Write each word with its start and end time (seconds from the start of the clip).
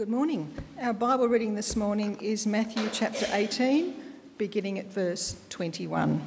Good 0.00 0.08
morning. 0.08 0.54
Our 0.80 0.94
Bible 0.94 1.28
reading 1.28 1.56
this 1.56 1.76
morning 1.76 2.16
is 2.22 2.46
Matthew 2.46 2.88
chapter 2.90 3.26
18, 3.30 3.94
beginning 4.38 4.78
at 4.78 4.90
verse 4.90 5.36
21, 5.50 6.22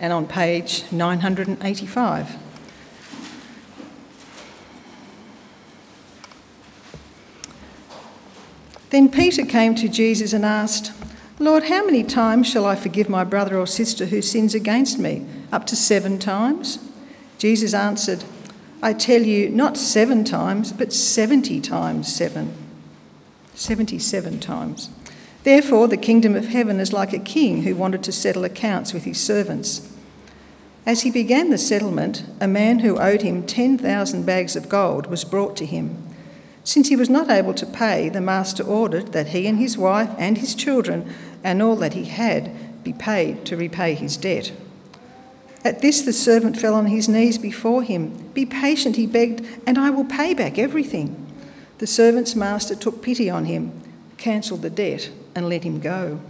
and 0.00 0.12
on 0.14 0.26
page 0.26 0.90
985. 0.90 2.36
Then 8.88 9.10
Peter 9.10 9.44
came 9.44 9.74
to 9.74 9.88
Jesus 9.88 10.32
and 10.32 10.46
asked, 10.46 10.92
Lord, 11.38 11.64
how 11.64 11.84
many 11.84 12.04
times 12.04 12.48
shall 12.48 12.64
I 12.64 12.76
forgive 12.76 13.10
my 13.10 13.24
brother 13.24 13.58
or 13.58 13.66
sister 13.66 14.06
who 14.06 14.22
sins 14.22 14.54
against 14.54 14.98
me? 14.98 15.26
Up 15.52 15.66
to 15.66 15.76
seven 15.76 16.18
times? 16.18 16.78
Jesus 17.36 17.74
answered, 17.74 18.24
I 18.80 18.94
tell 18.94 19.20
you, 19.20 19.50
not 19.50 19.76
seven 19.76 20.24
times, 20.24 20.72
but 20.72 20.94
seventy 20.94 21.60
times 21.60 22.10
seven. 22.10 22.61
77 23.54 24.40
times. 24.40 24.90
Therefore, 25.44 25.88
the 25.88 25.96
kingdom 25.96 26.36
of 26.36 26.48
heaven 26.48 26.78
is 26.78 26.92
like 26.92 27.12
a 27.12 27.18
king 27.18 27.62
who 27.62 27.74
wanted 27.74 28.02
to 28.04 28.12
settle 28.12 28.44
accounts 28.44 28.92
with 28.92 29.04
his 29.04 29.20
servants. 29.20 29.92
As 30.86 31.02
he 31.02 31.10
began 31.10 31.50
the 31.50 31.58
settlement, 31.58 32.24
a 32.40 32.48
man 32.48 32.80
who 32.80 32.98
owed 32.98 33.22
him 33.22 33.46
10,000 33.46 34.24
bags 34.24 34.56
of 34.56 34.68
gold 34.68 35.06
was 35.06 35.24
brought 35.24 35.56
to 35.58 35.66
him. 35.66 36.02
Since 36.64 36.88
he 36.88 36.96
was 36.96 37.10
not 37.10 37.30
able 37.30 37.54
to 37.54 37.66
pay, 37.66 38.08
the 38.08 38.20
master 38.20 38.62
ordered 38.62 39.12
that 39.12 39.28
he 39.28 39.46
and 39.46 39.58
his 39.58 39.76
wife 39.76 40.10
and 40.18 40.38
his 40.38 40.54
children 40.54 41.12
and 41.42 41.60
all 41.60 41.76
that 41.76 41.94
he 41.94 42.04
had 42.04 42.84
be 42.84 42.92
paid 42.92 43.44
to 43.46 43.56
repay 43.56 43.94
his 43.94 44.16
debt. 44.16 44.52
At 45.64 45.80
this, 45.80 46.02
the 46.02 46.12
servant 46.12 46.56
fell 46.56 46.74
on 46.74 46.86
his 46.86 47.08
knees 47.08 47.38
before 47.38 47.82
him. 47.82 48.30
Be 48.34 48.44
patient, 48.44 48.96
he 48.96 49.06
begged, 49.06 49.46
and 49.66 49.78
I 49.78 49.90
will 49.90 50.04
pay 50.04 50.34
back 50.34 50.58
everything. 50.58 51.21
The 51.82 51.88
servant's 51.88 52.36
master 52.36 52.76
took 52.76 53.02
pity 53.02 53.28
on 53.28 53.46
him, 53.46 53.72
cancelled 54.16 54.62
the 54.62 54.70
debt, 54.70 55.10
and 55.34 55.48
let 55.48 55.64
him 55.64 55.80
go. 55.80 56.20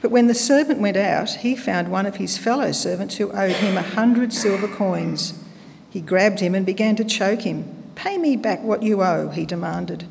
But 0.00 0.12
when 0.12 0.28
the 0.28 0.36
servant 0.36 0.78
went 0.78 0.96
out, 0.96 1.30
he 1.30 1.56
found 1.56 1.90
one 1.90 2.06
of 2.06 2.14
his 2.14 2.38
fellow 2.38 2.70
servants 2.70 3.16
who 3.16 3.32
owed 3.32 3.56
him 3.56 3.76
a 3.76 3.82
hundred 3.82 4.32
silver 4.32 4.68
coins. 4.68 5.42
He 5.90 6.00
grabbed 6.00 6.38
him 6.38 6.54
and 6.54 6.64
began 6.64 6.94
to 6.94 7.04
choke 7.04 7.40
him. 7.40 7.90
Pay 7.96 8.18
me 8.18 8.36
back 8.36 8.62
what 8.62 8.84
you 8.84 9.02
owe, 9.02 9.30
he 9.30 9.44
demanded. 9.44 10.06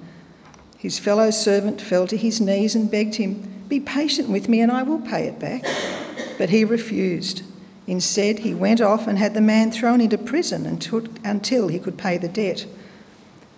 His 0.77 0.99
fellow 0.99 1.31
servant 1.31 1.79
fell 1.79 2.07
to 2.07 2.17
his 2.17 2.41
knees 2.41 2.75
and 2.75 2.91
begged 2.91 3.15
him, 3.15 3.63
Be 3.69 3.79
patient 3.79 4.27
with 4.27 4.49
me 4.49 4.59
and 4.59 4.69
I 4.69 4.83
will 4.83 4.99
pay 4.99 5.27
it 5.27 5.39
back. 5.39 5.63
But 6.37 6.49
he 6.49 6.65
refused. 6.65 7.41
Instead, 7.87 8.39
he 8.39 8.53
went 8.53 8.81
off 8.81 9.07
and 9.07 9.17
had 9.17 9.33
the 9.33 9.39
man 9.39 9.71
thrown 9.71 10.01
into 10.01 10.17
prison 10.17 10.65
until 11.23 11.69
he 11.69 11.79
could 11.79 11.97
pay 11.97 12.17
the 12.17 12.27
debt. 12.27 12.65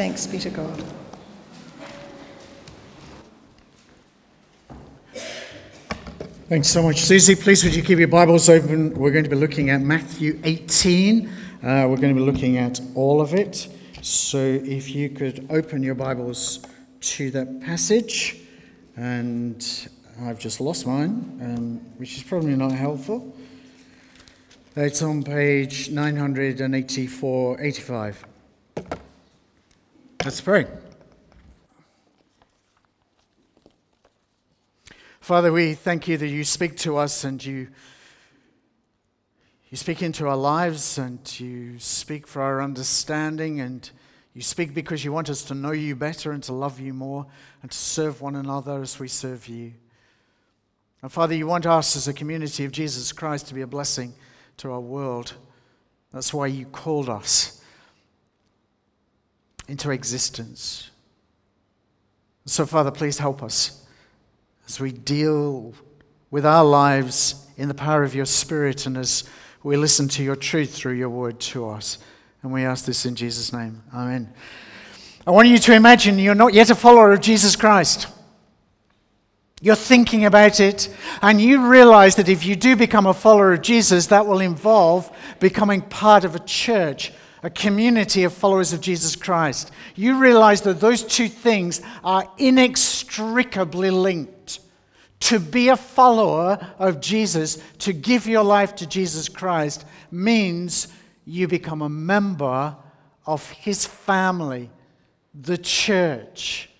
Thanks 0.00 0.26
be 0.26 0.38
to 0.38 0.48
God. 0.48 0.82
Thanks 6.48 6.68
so 6.68 6.82
much, 6.82 7.02
Susie. 7.02 7.34
Please, 7.34 7.62
would 7.64 7.74
you 7.74 7.82
keep 7.82 7.98
your 7.98 8.08
Bibles 8.08 8.48
open? 8.48 8.94
We're 8.94 9.10
going 9.10 9.24
to 9.24 9.28
be 9.28 9.36
looking 9.36 9.68
at 9.68 9.82
Matthew 9.82 10.40
18. 10.42 11.28
Uh, 11.28 11.86
we're 11.86 11.98
going 11.98 12.14
to 12.14 12.18
be 12.18 12.22
looking 12.22 12.56
at 12.56 12.80
all 12.94 13.20
of 13.20 13.34
it. 13.34 13.68
So, 14.00 14.38
if 14.38 14.94
you 14.94 15.10
could 15.10 15.46
open 15.50 15.82
your 15.82 15.96
Bibles 15.96 16.60
to 17.00 17.30
that 17.32 17.60
passage, 17.60 18.38
and 18.96 19.62
I've 20.22 20.38
just 20.38 20.62
lost 20.62 20.86
mine, 20.86 21.38
um, 21.42 21.76
which 21.98 22.16
is 22.16 22.22
probably 22.22 22.56
not 22.56 22.72
helpful. 22.72 23.36
It's 24.76 25.02
on 25.02 25.22
page 25.22 25.90
984 25.90 27.60
85. 27.60 28.24
Let's 30.22 30.42
pray. 30.42 30.66
Father, 35.20 35.50
we 35.50 35.72
thank 35.72 36.08
you 36.08 36.18
that 36.18 36.28
you 36.28 36.44
speak 36.44 36.76
to 36.78 36.98
us 36.98 37.24
and 37.24 37.42
you, 37.42 37.68
you 39.70 39.78
speak 39.78 40.02
into 40.02 40.28
our 40.28 40.36
lives 40.36 40.98
and 40.98 41.40
you 41.40 41.78
speak 41.78 42.26
for 42.26 42.42
our 42.42 42.60
understanding 42.60 43.60
and 43.60 43.90
you 44.34 44.42
speak 44.42 44.74
because 44.74 45.02
you 45.06 45.10
want 45.10 45.30
us 45.30 45.42
to 45.44 45.54
know 45.54 45.72
you 45.72 45.96
better 45.96 46.32
and 46.32 46.42
to 46.42 46.52
love 46.52 46.78
you 46.78 46.92
more 46.92 47.24
and 47.62 47.70
to 47.70 47.78
serve 47.78 48.20
one 48.20 48.36
another 48.36 48.82
as 48.82 48.98
we 48.98 49.08
serve 49.08 49.48
you. 49.48 49.72
And 51.00 51.10
Father, 51.10 51.34
you 51.34 51.46
want 51.46 51.64
us 51.64 51.96
as 51.96 52.08
a 52.08 52.12
community 52.12 52.66
of 52.66 52.72
Jesus 52.72 53.10
Christ 53.10 53.48
to 53.48 53.54
be 53.54 53.62
a 53.62 53.66
blessing 53.66 54.12
to 54.58 54.70
our 54.70 54.80
world. 54.80 55.32
That's 56.12 56.34
why 56.34 56.48
you 56.48 56.66
called 56.66 57.08
us 57.08 57.59
into 59.70 59.90
existence. 59.92 60.90
So, 62.44 62.66
Father, 62.66 62.90
please 62.90 63.18
help 63.18 63.40
us 63.40 63.86
as 64.66 64.80
we 64.80 64.90
deal 64.90 65.72
with 66.32 66.44
our 66.44 66.64
lives 66.64 67.46
in 67.56 67.68
the 67.68 67.74
power 67.74 68.02
of 68.02 68.12
your 68.12 68.24
Spirit 68.24 68.86
and 68.86 68.96
as 68.96 69.22
we 69.62 69.76
listen 69.76 70.08
to 70.08 70.24
your 70.24 70.34
truth 70.34 70.74
through 70.74 70.94
your 70.94 71.08
word 71.08 71.38
to 71.40 71.68
us. 71.68 71.98
And 72.42 72.52
we 72.52 72.64
ask 72.64 72.84
this 72.84 73.06
in 73.06 73.14
Jesus' 73.14 73.52
name. 73.52 73.82
Amen. 73.94 74.32
I 75.24 75.30
want 75.30 75.46
you 75.46 75.58
to 75.58 75.74
imagine 75.74 76.18
you're 76.18 76.34
not 76.34 76.52
yet 76.52 76.70
a 76.70 76.74
follower 76.74 77.12
of 77.12 77.20
Jesus 77.20 77.54
Christ. 77.54 78.08
You're 79.62 79.76
thinking 79.76 80.24
about 80.24 80.58
it, 80.58 80.88
and 81.22 81.40
you 81.40 81.68
realize 81.68 82.16
that 82.16 82.28
if 82.28 82.44
you 82.44 82.56
do 82.56 82.74
become 82.74 83.06
a 83.06 83.14
follower 83.14 83.52
of 83.52 83.62
Jesus, 83.62 84.08
that 84.08 84.26
will 84.26 84.40
involve 84.40 85.14
becoming 85.38 85.82
part 85.82 86.24
of 86.24 86.34
a 86.34 86.40
church, 86.40 87.12
a 87.42 87.50
community 87.50 88.24
of 88.24 88.32
followers 88.32 88.72
of 88.72 88.80
Jesus 88.80 89.16
Christ, 89.16 89.70
you 89.94 90.18
realize 90.18 90.62
that 90.62 90.80
those 90.80 91.02
two 91.02 91.28
things 91.28 91.80
are 92.04 92.30
inextricably 92.38 93.90
linked. 93.90 94.60
To 95.20 95.38
be 95.38 95.68
a 95.68 95.76
follower 95.76 96.58
of 96.78 97.00
Jesus, 97.00 97.58
to 97.80 97.92
give 97.92 98.26
your 98.26 98.42
life 98.42 98.74
to 98.76 98.86
Jesus 98.86 99.28
Christ, 99.28 99.84
means 100.10 100.88
you 101.24 101.46
become 101.46 101.82
a 101.82 101.88
member 101.88 102.74
of 103.26 103.48
his 103.50 103.86
family, 103.86 104.70
the 105.34 105.58
church, 105.58 106.70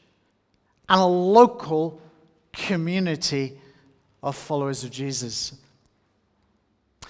and 0.89 1.01
a 1.01 1.05
local 1.05 2.01
community 2.53 3.59
of 4.23 4.37
followers 4.37 4.85
of 4.85 4.91
Jesus. 4.91 5.55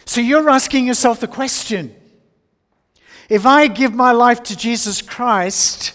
So 0.05 0.21
you're 0.21 0.50
asking 0.50 0.87
yourself 0.87 1.21
the 1.21 1.28
question 1.28 1.94
if 3.31 3.47
I 3.47 3.69
give 3.69 3.95
my 3.95 4.11
life 4.11 4.43
to 4.45 4.57
Jesus 4.57 5.01
Christ 5.01 5.95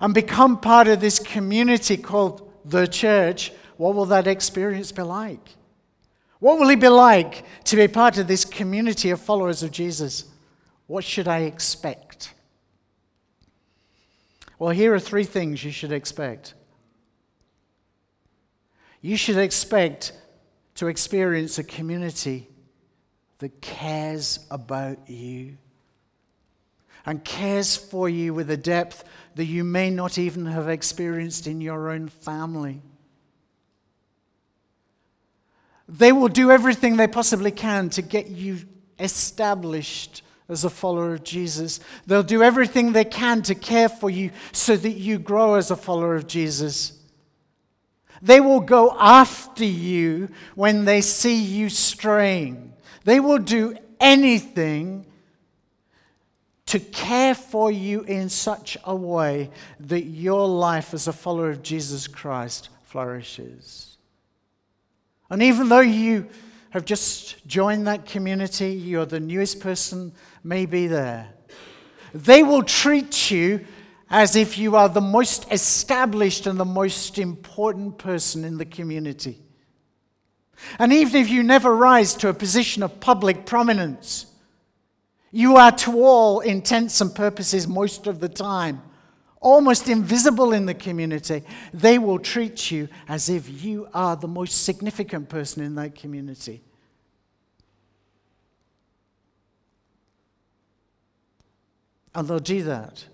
and 0.00 0.14
become 0.14 0.60
part 0.60 0.86
of 0.86 1.00
this 1.00 1.18
community 1.18 1.96
called 1.96 2.48
the 2.64 2.86
church, 2.86 3.52
what 3.76 3.96
will 3.96 4.06
that 4.06 4.28
experience 4.28 4.92
be 4.92 5.02
like? 5.02 5.56
What 6.38 6.60
will 6.60 6.70
it 6.70 6.80
be 6.80 6.88
like 6.88 7.44
to 7.64 7.76
be 7.76 7.88
part 7.88 8.18
of 8.18 8.28
this 8.28 8.44
community 8.44 9.10
of 9.10 9.20
followers 9.20 9.64
of 9.64 9.72
Jesus? 9.72 10.24
What 10.86 11.02
should 11.02 11.26
I 11.26 11.40
expect? 11.40 12.34
Well, 14.60 14.70
here 14.70 14.94
are 14.94 15.00
three 15.00 15.24
things 15.24 15.64
you 15.64 15.72
should 15.72 15.90
expect. 15.90 16.54
You 19.00 19.16
should 19.16 19.38
expect 19.38 20.12
to 20.76 20.86
experience 20.86 21.58
a 21.58 21.64
community 21.64 22.48
that 23.38 23.60
cares 23.60 24.46
about 24.52 25.10
you 25.10 25.58
and 27.04 27.24
cares 27.24 27.76
for 27.76 28.08
you 28.08 28.32
with 28.34 28.50
a 28.50 28.56
depth 28.56 29.04
that 29.34 29.44
you 29.44 29.64
may 29.64 29.90
not 29.90 30.18
even 30.18 30.46
have 30.46 30.68
experienced 30.68 31.46
in 31.46 31.60
your 31.60 31.90
own 31.90 32.08
family. 32.08 32.82
They 35.88 36.12
will 36.12 36.28
do 36.28 36.50
everything 36.50 36.96
they 36.96 37.08
possibly 37.08 37.50
can 37.50 37.90
to 37.90 38.02
get 38.02 38.28
you 38.28 38.58
established 38.98 40.22
as 40.48 40.64
a 40.64 40.70
follower 40.70 41.14
of 41.14 41.24
Jesus. 41.24 41.80
They'll 42.06 42.22
do 42.22 42.42
everything 42.42 42.92
they 42.92 43.04
can 43.04 43.42
to 43.42 43.54
care 43.54 43.88
for 43.88 44.10
you 44.10 44.30
so 44.52 44.76
that 44.76 44.92
you 44.92 45.18
grow 45.18 45.54
as 45.54 45.70
a 45.70 45.76
follower 45.76 46.14
of 46.14 46.26
Jesus. 46.26 46.98
They 48.20 48.40
will 48.40 48.60
go 48.60 48.94
after 48.98 49.64
you 49.64 50.28
when 50.54 50.84
they 50.84 51.00
see 51.00 51.42
you 51.42 51.68
straying. 51.68 52.72
They 53.04 53.18
will 53.18 53.38
do 53.38 53.76
anything 53.98 55.06
to 56.72 56.80
care 56.80 57.34
for 57.34 57.70
you 57.70 58.00
in 58.04 58.30
such 58.30 58.78
a 58.84 58.96
way 58.96 59.50
that 59.78 60.04
your 60.04 60.48
life 60.48 60.94
as 60.94 61.06
a 61.06 61.12
follower 61.12 61.50
of 61.50 61.62
Jesus 61.62 62.08
Christ 62.08 62.70
flourishes. 62.84 63.98
And 65.28 65.42
even 65.42 65.68
though 65.68 65.80
you 65.80 66.30
have 66.70 66.86
just 66.86 67.46
joined 67.46 67.86
that 67.88 68.06
community, 68.06 68.70
you're 68.70 69.04
the 69.04 69.20
newest 69.20 69.60
person 69.60 70.12
maybe 70.42 70.86
there, 70.86 71.28
they 72.14 72.42
will 72.42 72.62
treat 72.62 73.30
you 73.30 73.66
as 74.08 74.34
if 74.34 74.56
you 74.56 74.74
are 74.74 74.88
the 74.88 75.02
most 75.02 75.52
established 75.52 76.46
and 76.46 76.58
the 76.58 76.64
most 76.64 77.18
important 77.18 77.98
person 77.98 78.46
in 78.46 78.56
the 78.56 78.64
community. 78.64 79.42
And 80.78 80.90
even 80.90 81.20
if 81.20 81.28
you 81.28 81.42
never 81.42 81.76
rise 81.76 82.14
to 82.14 82.30
a 82.30 82.34
position 82.34 82.82
of 82.82 82.98
public 82.98 83.44
prominence, 83.44 84.31
you 85.32 85.56
are 85.56 85.72
to 85.72 86.02
all 86.02 86.40
intents 86.40 87.00
and 87.00 87.12
purposes 87.12 87.66
most 87.66 88.06
of 88.06 88.20
the 88.20 88.28
time 88.28 88.82
almost 89.42 89.88
invisible 89.88 90.52
in 90.52 90.66
the 90.66 90.74
community. 90.74 91.42
They 91.74 91.98
will 91.98 92.18
treat 92.18 92.70
you 92.70 92.88
as 93.08 93.28
if 93.28 93.62
you 93.62 93.88
are 93.92 94.16
the 94.16 94.28
most 94.28 94.64
significant 94.64 95.28
person 95.28 95.62
in 95.62 95.74
that 95.74 95.94
community. 95.94 96.62
And 102.14 102.28
they'll 102.28 102.38
do 102.38 102.62
that 102.64 103.04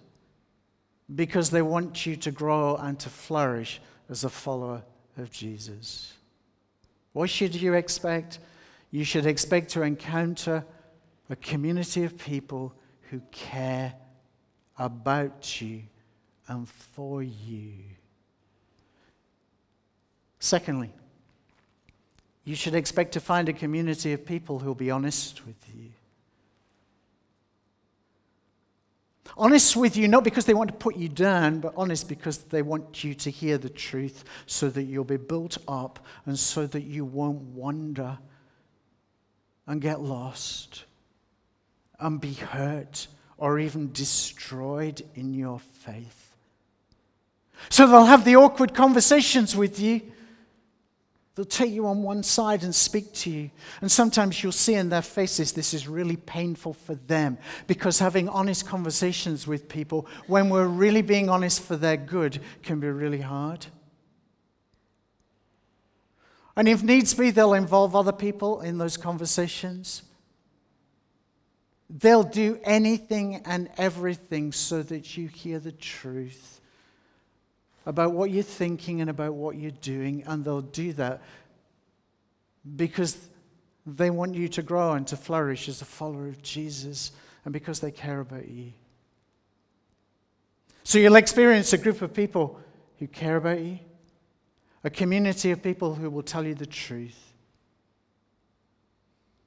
because 1.14 1.50
they 1.50 1.62
want 1.62 2.04
you 2.04 2.16
to 2.16 2.30
grow 2.30 2.76
and 2.76 2.98
to 3.00 3.08
flourish 3.08 3.80
as 4.10 4.24
a 4.24 4.28
follower 4.28 4.82
of 5.16 5.30
Jesus. 5.30 6.12
What 7.12 7.30
should 7.30 7.54
you 7.54 7.74
expect? 7.74 8.40
You 8.90 9.04
should 9.04 9.24
expect 9.24 9.70
to 9.70 9.82
encounter 9.82 10.64
a 11.30 11.36
community 11.36 12.04
of 12.04 12.16
people 12.16 12.74
who 13.10 13.20
care 13.30 13.94
about 14.78 15.60
you 15.60 15.82
and 16.46 16.68
for 16.68 17.22
you. 17.22 17.72
Secondly, 20.38 20.92
you 22.44 22.54
should 22.54 22.74
expect 22.74 23.12
to 23.12 23.20
find 23.20 23.48
a 23.48 23.52
community 23.52 24.12
of 24.12 24.24
people 24.24 24.58
who 24.58 24.68
will 24.68 24.74
be 24.74 24.90
honest 24.90 25.44
with 25.44 25.56
you. 25.74 25.90
Honest 29.36 29.76
with 29.76 29.96
you, 29.96 30.08
not 30.08 30.24
because 30.24 30.46
they 30.46 30.54
want 30.54 30.70
to 30.70 30.76
put 30.76 30.96
you 30.96 31.08
down, 31.08 31.60
but 31.60 31.74
honest 31.76 32.08
because 32.08 32.38
they 32.38 32.62
want 32.62 33.04
you 33.04 33.14
to 33.14 33.30
hear 33.30 33.58
the 33.58 33.68
truth 33.68 34.24
so 34.46 34.68
that 34.70 34.84
you'll 34.84 35.04
be 35.04 35.18
built 35.18 35.58
up 35.68 36.04
and 36.24 36.38
so 36.38 36.66
that 36.66 36.82
you 36.82 37.04
won't 37.04 37.40
wander 37.40 38.18
and 39.66 39.80
get 39.82 40.00
lost 40.00 40.84
and 41.98 42.20
be 42.20 42.34
hurt 42.34 43.06
or 43.36 43.58
even 43.58 43.92
destroyed 43.92 45.02
in 45.14 45.34
your 45.34 45.58
faith. 45.58 46.36
So 47.70 47.86
they'll 47.86 48.04
have 48.04 48.24
the 48.24 48.36
awkward 48.36 48.74
conversations 48.74 49.56
with 49.56 49.80
you 49.80 50.02
They'll 51.38 51.44
take 51.44 51.70
you 51.70 51.86
on 51.86 52.02
one 52.02 52.24
side 52.24 52.64
and 52.64 52.74
speak 52.74 53.12
to 53.12 53.30
you. 53.30 53.52
And 53.80 53.88
sometimes 53.88 54.42
you'll 54.42 54.50
see 54.50 54.74
in 54.74 54.88
their 54.88 55.02
faces 55.02 55.52
this 55.52 55.72
is 55.72 55.86
really 55.86 56.16
painful 56.16 56.72
for 56.72 56.96
them 56.96 57.38
because 57.68 58.00
having 58.00 58.28
honest 58.28 58.66
conversations 58.66 59.46
with 59.46 59.68
people, 59.68 60.08
when 60.26 60.50
we're 60.50 60.66
really 60.66 61.00
being 61.00 61.28
honest 61.28 61.62
for 61.62 61.76
their 61.76 61.96
good, 61.96 62.40
can 62.64 62.80
be 62.80 62.88
really 62.88 63.20
hard. 63.20 63.66
And 66.56 66.68
if 66.68 66.82
needs 66.82 67.14
be, 67.14 67.30
they'll 67.30 67.54
involve 67.54 67.94
other 67.94 68.10
people 68.10 68.60
in 68.60 68.78
those 68.78 68.96
conversations. 68.96 70.02
They'll 71.90 72.22
do 72.22 72.58
anything 72.64 73.36
and 73.46 73.70
everything 73.78 74.52
so 74.52 74.82
that 74.82 75.16
you 75.16 75.28
hear 75.28 75.58
the 75.58 75.72
truth 75.72 76.60
about 77.86 78.12
what 78.12 78.30
you're 78.30 78.42
thinking 78.42 79.00
and 79.00 79.08
about 79.08 79.32
what 79.32 79.56
you're 79.56 79.70
doing, 79.70 80.22
and 80.26 80.44
they'll 80.44 80.60
do 80.60 80.92
that 80.94 81.22
because 82.76 83.16
they 83.86 84.10
want 84.10 84.34
you 84.34 84.48
to 84.48 84.62
grow 84.62 84.92
and 84.92 85.06
to 85.06 85.16
flourish 85.16 85.68
as 85.68 85.80
a 85.80 85.86
follower 85.86 86.28
of 86.28 86.42
Jesus 86.42 87.12
and 87.44 87.52
because 87.52 87.80
they 87.80 87.90
care 87.90 88.20
about 88.20 88.46
you. 88.46 88.72
So 90.84 90.98
you'll 90.98 91.16
experience 91.16 91.72
a 91.72 91.78
group 91.78 92.02
of 92.02 92.12
people 92.12 92.60
who 92.98 93.06
care 93.06 93.36
about 93.36 93.60
you, 93.60 93.78
a 94.84 94.90
community 94.90 95.50
of 95.50 95.62
people 95.62 95.94
who 95.94 96.10
will 96.10 96.22
tell 96.22 96.46
you 96.46 96.54
the 96.54 96.66
truth. 96.66 97.27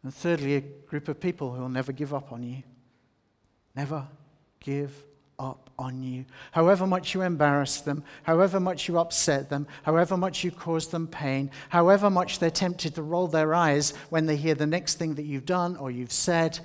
And 0.03 0.13
thirdly, 0.13 0.55
a 0.55 0.61
group 0.61 1.07
of 1.07 1.19
people 1.19 1.53
who 1.53 1.61
will 1.61 1.69
never 1.69 1.91
give 1.91 2.13
up 2.13 2.31
on 2.31 2.43
you. 2.43 2.63
Never 3.75 4.07
give 4.59 4.91
up 5.37 5.69
on 5.77 6.03
you. 6.03 6.25
However 6.51 6.85
much 6.85 7.13
you 7.13 7.21
embarrass 7.21 7.81
them, 7.81 8.03
however 8.23 8.59
much 8.59 8.87
you 8.87 8.99
upset 8.99 9.49
them, 9.49 9.67
however 9.83 10.17
much 10.17 10.43
you 10.43 10.51
cause 10.51 10.87
them 10.87 11.07
pain, 11.07 11.49
however 11.69 12.09
much 12.09 12.39
they're 12.39 12.51
tempted 12.51 12.95
to 12.95 13.01
roll 13.01 13.27
their 13.27 13.53
eyes 13.53 13.93
when 14.09 14.25
they 14.25 14.35
hear 14.35 14.55
the 14.55 14.67
next 14.67 14.95
thing 14.95 15.15
that 15.15 15.25
you've 15.25 15.45
done 15.45 15.77
or 15.77 15.89
you've 15.89 16.11
said, 16.11 16.59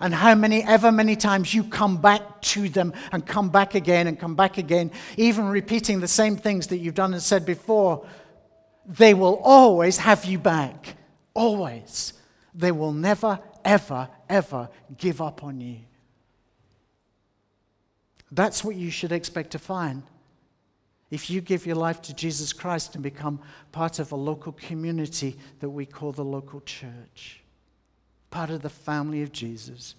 and 0.00 0.14
how 0.14 0.34
many, 0.34 0.62
ever 0.62 0.92
many 0.92 1.16
times 1.16 1.52
you 1.52 1.64
come 1.64 2.00
back 2.00 2.40
to 2.40 2.68
them 2.68 2.92
and 3.10 3.26
come 3.26 3.48
back 3.48 3.74
again 3.74 4.06
and 4.06 4.18
come 4.18 4.36
back 4.36 4.56
again, 4.56 4.92
even 5.16 5.48
repeating 5.48 5.98
the 5.98 6.08
same 6.08 6.36
things 6.36 6.68
that 6.68 6.78
you've 6.78 6.94
done 6.94 7.14
and 7.14 7.22
said 7.22 7.44
before, 7.44 8.06
they 8.86 9.12
will 9.12 9.40
always 9.42 9.98
have 9.98 10.24
you 10.24 10.38
back. 10.38 10.96
Always. 11.34 12.12
They 12.58 12.72
will 12.72 12.92
never, 12.92 13.38
ever, 13.64 14.08
ever 14.28 14.68
give 14.96 15.22
up 15.22 15.44
on 15.44 15.60
you. 15.60 15.78
That's 18.32 18.64
what 18.64 18.74
you 18.74 18.90
should 18.90 19.12
expect 19.12 19.52
to 19.52 19.60
find. 19.60 20.02
If 21.08 21.30
you 21.30 21.40
give 21.40 21.64
your 21.64 21.76
life 21.76 22.02
to 22.02 22.14
Jesus 22.14 22.52
Christ 22.52 22.94
and 22.94 23.02
become 23.02 23.38
part 23.70 24.00
of 24.00 24.10
a 24.10 24.16
local 24.16 24.52
community 24.52 25.38
that 25.60 25.70
we 25.70 25.86
call 25.86 26.10
the 26.10 26.24
local 26.24 26.60
church, 26.62 27.40
part 28.30 28.50
of 28.50 28.62
the 28.62 28.68
family 28.68 29.22
of 29.22 29.30
Jesus, 29.30 29.94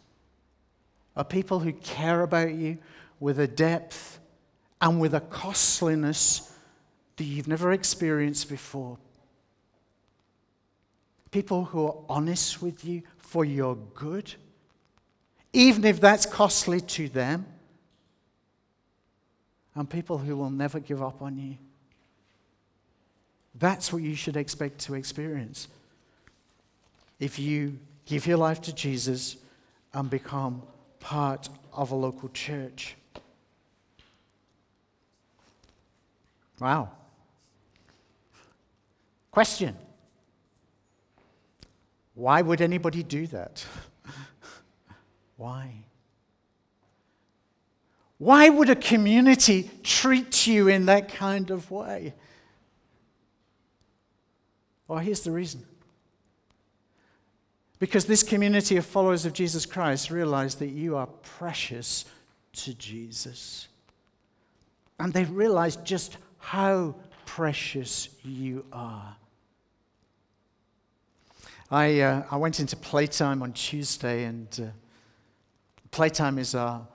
are 1.15 1.23
people 1.23 1.59
who 1.59 1.71
care 1.71 2.23
about 2.23 2.53
you 2.53 2.77
with 3.21 3.39
a 3.39 3.47
depth 3.47 4.19
and 4.81 4.99
with 4.99 5.15
a 5.15 5.21
costliness 5.21 6.53
that 7.15 7.23
you've 7.23 7.47
never 7.47 7.71
experienced 7.71 8.49
before. 8.49 8.97
People 11.31 11.65
who 11.65 11.87
are 11.87 11.95
honest 12.09 12.61
with 12.61 12.83
you 12.83 13.03
for 13.17 13.45
your 13.45 13.75
good, 13.93 14.33
even 15.53 15.85
if 15.85 16.01
that's 16.01 16.25
costly 16.25 16.81
to 16.81 17.09
them 17.09 17.45
and 19.75 19.89
people 19.89 20.17
who 20.17 20.35
will 20.35 20.49
never 20.49 20.79
give 20.79 21.01
up 21.01 21.21
on 21.21 21.37
you. 21.37 21.55
That's 23.55 23.93
what 23.93 24.01
you 24.01 24.15
should 24.15 24.35
expect 24.35 24.79
to 24.79 24.95
experience 24.95 25.67
if 27.19 27.37
you 27.37 27.77
give 28.05 28.25
your 28.25 28.37
life 28.37 28.61
to 28.63 28.73
Jesus 28.73 29.37
and 29.93 30.09
become 30.09 30.63
part 30.99 31.49
of 31.73 31.91
a 31.91 31.95
local 31.95 32.29
church. 32.29 32.95
Wow. 36.59 36.89
Question 39.31 39.75
Why 42.19 42.41
would 42.41 42.59
anybody 42.59 43.01
do 43.01 43.27
that? 43.27 43.65
Why? 45.37 45.71
Why 48.17 48.49
would 48.49 48.69
a 48.69 48.75
community 48.75 49.71
treat 49.83 50.45
you 50.45 50.67
in 50.67 50.87
that 50.87 51.13
kind 51.13 51.49
of 51.49 51.71
way? 51.71 52.13
Well, 54.89 54.99
here's 54.99 55.21
the 55.21 55.31
reason. 55.31 55.65
Because 57.79 58.03
this 58.03 58.21
community 58.21 58.75
of 58.75 58.85
followers 58.85 59.25
of 59.25 59.31
Jesus 59.31 59.65
Christ 59.65 60.11
realize 60.11 60.55
that 60.55 60.71
you 60.71 60.97
are 60.97 61.07
precious 61.37 62.03
to 62.51 62.73
Jesus. 62.73 63.69
And 64.99 65.13
they 65.13 65.23
realize 65.23 65.77
just 65.77 66.17
how 66.39 66.95
precious 67.25 68.09
you 68.25 68.65
are. 68.73 69.15
I, 71.71 71.99
uh, 71.99 72.23
I 72.31 72.37
went 72.37 72.59
into 72.59 72.75
playtime 72.75 73.43
on 73.43 73.53
Tuesday, 73.53 74.23
and 74.23 74.47
uh, 74.59 74.65
playtime 75.91 76.39
is 76.39 76.55
our 76.55 76.87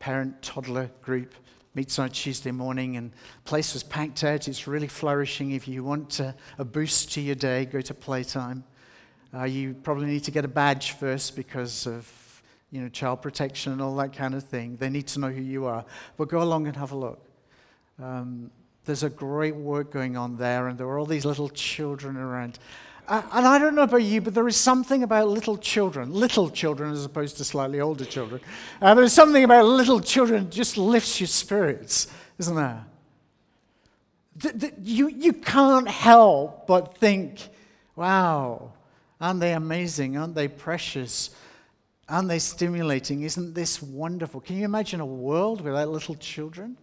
parent 0.00 0.42
toddler 0.42 0.90
group 1.02 1.32
meets 1.76 2.00
on 2.00 2.10
Tuesday 2.10 2.50
morning, 2.50 2.96
and 2.96 3.12
place 3.44 3.72
was 3.72 3.84
packed 3.84 4.24
out. 4.24 4.48
It's 4.48 4.66
really 4.66 4.88
flourishing. 4.88 5.52
If 5.52 5.68
you 5.68 5.84
want 5.84 6.18
a, 6.18 6.34
a 6.58 6.64
boost 6.64 7.12
to 7.12 7.20
your 7.20 7.36
day, 7.36 7.64
go 7.64 7.80
to 7.80 7.94
playtime. 7.94 8.64
Uh, 9.32 9.44
you 9.44 9.72
probably 9.72 10.06
need 10.06 10.24
to 10.24 10.32
get 10.32 10.44
a 10.44 10.48
badge 10.48 10.92
first 10.92 11.36
because 11.36 11.86
of 11.86 12.42
you 12.72 12.80
know 12.80 12.88
child 12.88 13.22
protection 13.22 13.72
and 13.72 13.80
all 13.80 13.94
that 13.94 14.12
kind 14.12 14.34
of 14.34 14.42
thing. 14.42 14.76
They 14.78 14.90
need 14.90 15.06
to 15.08 15.20
know 15.20 15.30
who 15.30 15.42
you 15.42 15.66
are. 15.66 15.84
But 16.16 16.28
go 16.28 16.42
along 16.42 16.66
and 16.66 16.74
have 16.74 16.90
a 16.90 16.96
look. 16.96 17.24
Um, 18.02 18.50
there's 18.84 19.04
a 19.04 19.10
great 19.10 19.54
work 19.54 19.92
going 19.92 20.16
on 20.16 20.36
there, 20.38 20.66
and 20.66 20.76
there 20.76 20.88
are 20.88 20.98
all 20.98 21.06
these 21.06 21.24
little 21.24 21.48
children 21.50 22.16
around. 22.16 22.58
Uh, 23.08 23.22
and 23.32 23.46
I 23.46 23.58
don't 23.58 23.74
know 23.74 23.82
about 23.82 24.02
you, 24.02 24.20
but 24.20 24.32
there 24.32 24.46
is 24.46 24.56
something 24.56 25.02
about 25.02 25.28
little 25.28 25.56
children, 25.56 26.12
little 26.12 26.48
children 26.48 26.92
as 26.92 27.04
opposed 27.04 27.36
to 27.38 27.44
slightly 27.44 27.80
older 27.80 28.04
children. 28.04 28.40
Uh, 28.80 28.94
there's 28.94 29.12
something 29.12 29.42
about 29.42 29.64
little 29.64 30.00
children 30.00 30.50
just 30.50 30.76
lifts 30.76 31.20
your 31.20 31.26
spirits, 31.26 32.06
isn't 32.38 32.54
there? 32.54 32.84
The, 34.36 34.52
the, 34.52 34.72
you, 34.82 35.08
you 35.08 35.32
can't 35.32 35.88
help 35.88 36.66
but 36.66 36.96
think, 36.96 37.48
wow, 37.96 38.72
aren't 39.20 39.40
they 39.40 39.52
amazing? 39.52 40.16
Aren't 40.16 40.34
they 40.34 40.48
precious? 40.48 41.30
Aren't 42.08 42.28
they 42.28 42.38
stimulating? 42.38 43.22
Isn't 43.22 43.54
this 43.54 43.82
wonderful? 43.82 44.40
Can 44.40 44.56
you 44.56 44.64
imagine 44.64 45.00
a 45.00 45.06
world 45.06 45.60
without 45.60 45.88
little 45.88 46.14
children? 46.14 46.76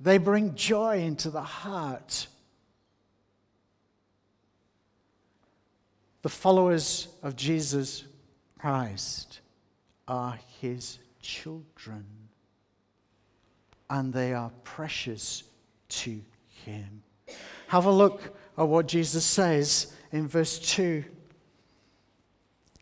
They 0.00 0.18
bring 0.18 0.54
joy 0.54 1.00
into 1.00 1.30
the 1.30 1.42
heart. 1.42 2.26
The 6.26 6.30
followers 6.30 7.06
of 7.22 7.36
Jesus 7.36 8.02
Christ 8.58 9.42
are 10.08 10.36
his 10.60 10.98
children, 11.22 12.04
and 13.88 14.12
they 14.12 14.34
are 14.34 14.50
precious 14.64 15.44
to 15.88 16.20
him. 16.64 17.04
Have 17.68 17.84
a 17.84 17.92
look 17.92 18.36
at 18.58 18.66
what 18.66 18.88
Jesus 18.88 19.24
says 19.24 19.92
in 20.10 20.26
verse 20.26 20.58
2. 20.58 21.04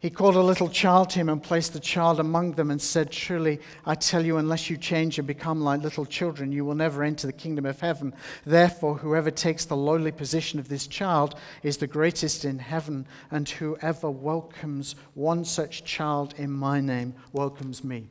He 0.05 0.11
called 0.11 0.37
a 0.37 0.43
little 0.43 0.69
child 0.69 1.09
to 1.11 1.21
him 1.21 1.31
and 1.31 1.43
placed 1.43 1.73
the 1.73 1.81
child 1.81 2.21
among 2.21 2.53
them 2.53 2.71
and 2.71 2.83
said, 2.83 3.11
Truly, 3.11 3.59
I 3.87 3.95
tell 3.95 4.23
you, 4.23 4.37
unless 4.37 4.69
you 4.69 4.77
change 4.77 5.17
and 5.17 5.27
become 5.27 5.63
like 5.63 5.81
little 5.81 6.05
children, 6.05 6.53
you 6.53 6.67
will 6.67 6.75
never 6.75 7.03
enter 7.03 7.27
the 7.27 7.33
kingdom 7.33 7.65
of 7.65 7.81
heaven. 7.81 8.13
Therefore, 8.45 8.99
whoever 8.99 9.31
takes 9.31 9.65
the 9.65 9.79
lowly 9.79 10.13
position 10.13 10.59
of 10.59 10.69
this 10.69 10.87
child 10.87 11.37
is 11.63 11.79
the 11.79 11.87
greatest 11.87 12.45
in 12.45 12.59
heaven, 12.59 13.07
and 13.31 13.49
whoever 13.49 14.11
welcomes 14.11 14.95
one 15.15 15.43
such 15.43 15.85
child 15.85 16.35
in 16.37 16.51
my 16.51 16.83
name 16.83 17.15
welcomes 17.33 17.83
me. 17.83 18.07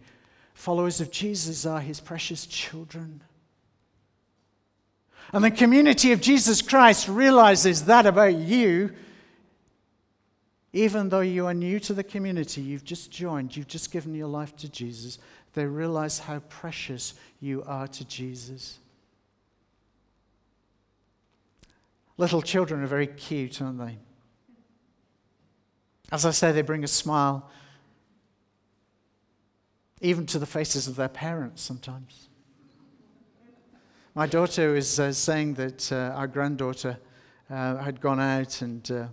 Followers 0.56 1.00
of 1.00 1.12
Jesus 1.12 1.64
are 1.64 1.80
his 1.80 2.00
precious 2.00 2.48
children. 2.48 3.22
And 5.32 5.44
the 5.44 5.52
community 5.52 6.12
of 6.12 6.22
Jesus 6.22 6.64
Christ 6.64 7.08
realizes 7.08 7.86
that 7.86 8.08
about 8.08 8.34
you 8.34 8.96
even 10.74 11.10
though 11.10 11.22
you 11.22 11.46
are 11.46 11.54
new 11.54 11.80
to 11.80 11.94
the 11.94 12.04
community, 12.04 12.60
you've 12.60 12.84
just 12.84 13.12
joined, 13.12 13.56
you've 13.56 13.68
just 13.68 13.92
given 13.92 14.16
your 14.16 14.28
life 14.28 14.56
to 14.58 14.70
Jesus, 14.70 15.20
they 15.54 15.66
realize 15.66 16.18
how 16.18 16.40
precious 16.50 17.14
you 17.40 17.64
are 17.68 17.88
to 17.88 18.06
Jesus. 18.06 18.80
Little 22.18 22.42
children 22.42 22.82
are 22.82 22.88
very 22.88 23.06
cute, 23.06 23.62
aren't 23.62 23.78
they? 23.78 23.98
As 26.12 26.26
I 26.26 26.32
say, 26.32 26.52
they 26.52 26.64
bring 26.64 26.84
a 26.84 26.88
smile 26.88 27.50
even 30.02 30.26
to 30.26 30.40
the 30.40 30.46
faces 30.46 30.88
of 30.88 30.96
their 30.96 31.08
parents 31.08 31.62
sometimes. 31.62 32.30
My 34.16 34.28
daughter 34.28 34.74
was 34.74 35.00
uh, 35.00 35.12
saying 35.12 35.54
that 35.56 35.92
uh, 35.92 36.14
our 36.16 36.28
granddaughter 36.28 36.98
uh, 37.50 37.78
had 37.78 38.02
gone 38.02 38.20
out 38.20 38.62
and 38.62 38.92
uh, 38.92 39.08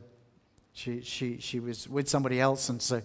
she, 0.80 1.02
she, 1.02 1.38
she 1.40 1.60
was 1.60 1.86
with 1.90 2.08
somebody 2.08 2.40
else, 2.40 2.70
and 2.70 2.80
so, 2.80 3.02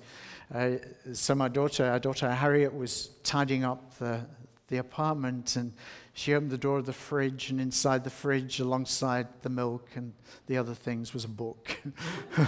uh, 0.54 0.72
so 1.12 1.36
my 1.36 1.50
daughter, 1.50 1.84
our 1.84 2.00
daughter 2.00 2.32
Harriet, 2.32 2.74
was 2.74 3.10
tidying 3.24 3.66
up 3.66 3.98
the, 3.98 4.22
the 4.70 4.78
apartment, 4.78 5.58
and 5.58 5.74
she 6.14 6.34
opened 6.34 6.52
the 6.52 6.58
door 6.58 6.78
of 6.78 6.86
the 6.86 6.94
fridge, 6.94 7.50
and 7.50 7.60
inside 7.60 8.06
the 8.06 8.10
fridge, 8.10 8.62
alongside 8.62 9.28
the 9.42 9.50
milk 9.50 9.90
and 9.96 10.14
the 10.48 10.58
other 10.58 10.74
things, 10.74 11.14
was 11.14 11.26
a 11.26 11.30
book. 11.30 11.78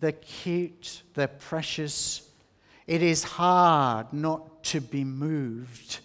they're 0.00 0.10
cute, 0.10 1.02
they're 1.14 1.28
precious. 1.28 2.28
It 2.88 3.00
is 3.00 3.22
hard 3.22 4.12
not 4.12 4.64
to 4.64 4.80
be 4.80 5.04
moved, 5.04 6.00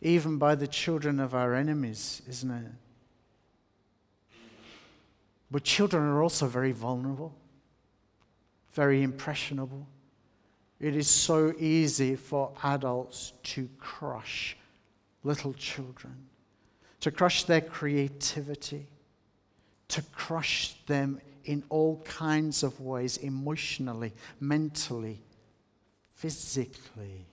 even 0.00 0.38
by 0.38 0.54
the 0.54 0.66
children 0.66 1.20
of 1.20 1.34
our 1.34 1.54
enemies, 1.54 2.22
isn't 2.26 2.50
it? 2.50 2.72
But 5.50 5.64
children 5.64 6.02
are 6.02 6.22
also 6.22 6.46
very 6.46 6.72
vulnerable, 6.72 7.34
very 8.72 9.02
impressionable. 9.02 9.86
It 10.80 10.94
is 10.94 11.08
so 11.08 11.54
easy 11.58 12.16
for 12.16 12.52
adults 12.62 13.32
to 13.44 13.68
crush 13.78 14.56
little 15.24 15.54
children, 15.54 16.14
to 17.00 17.10
crush 17.10 17.44
their 17.44 17.60
creativity, 17.60 18.86
to 19.88 20.02
crush 20.12 20.74
them 20.86 21.20
in 21.44 21.64
all 21.70 22.02
kinds 22.04 22.62
of 22.62 22.78
ways 22.80 23.16
emotionally, 23.16 24.12
mentally, 24.38 25.22
physically. 26.14 27.26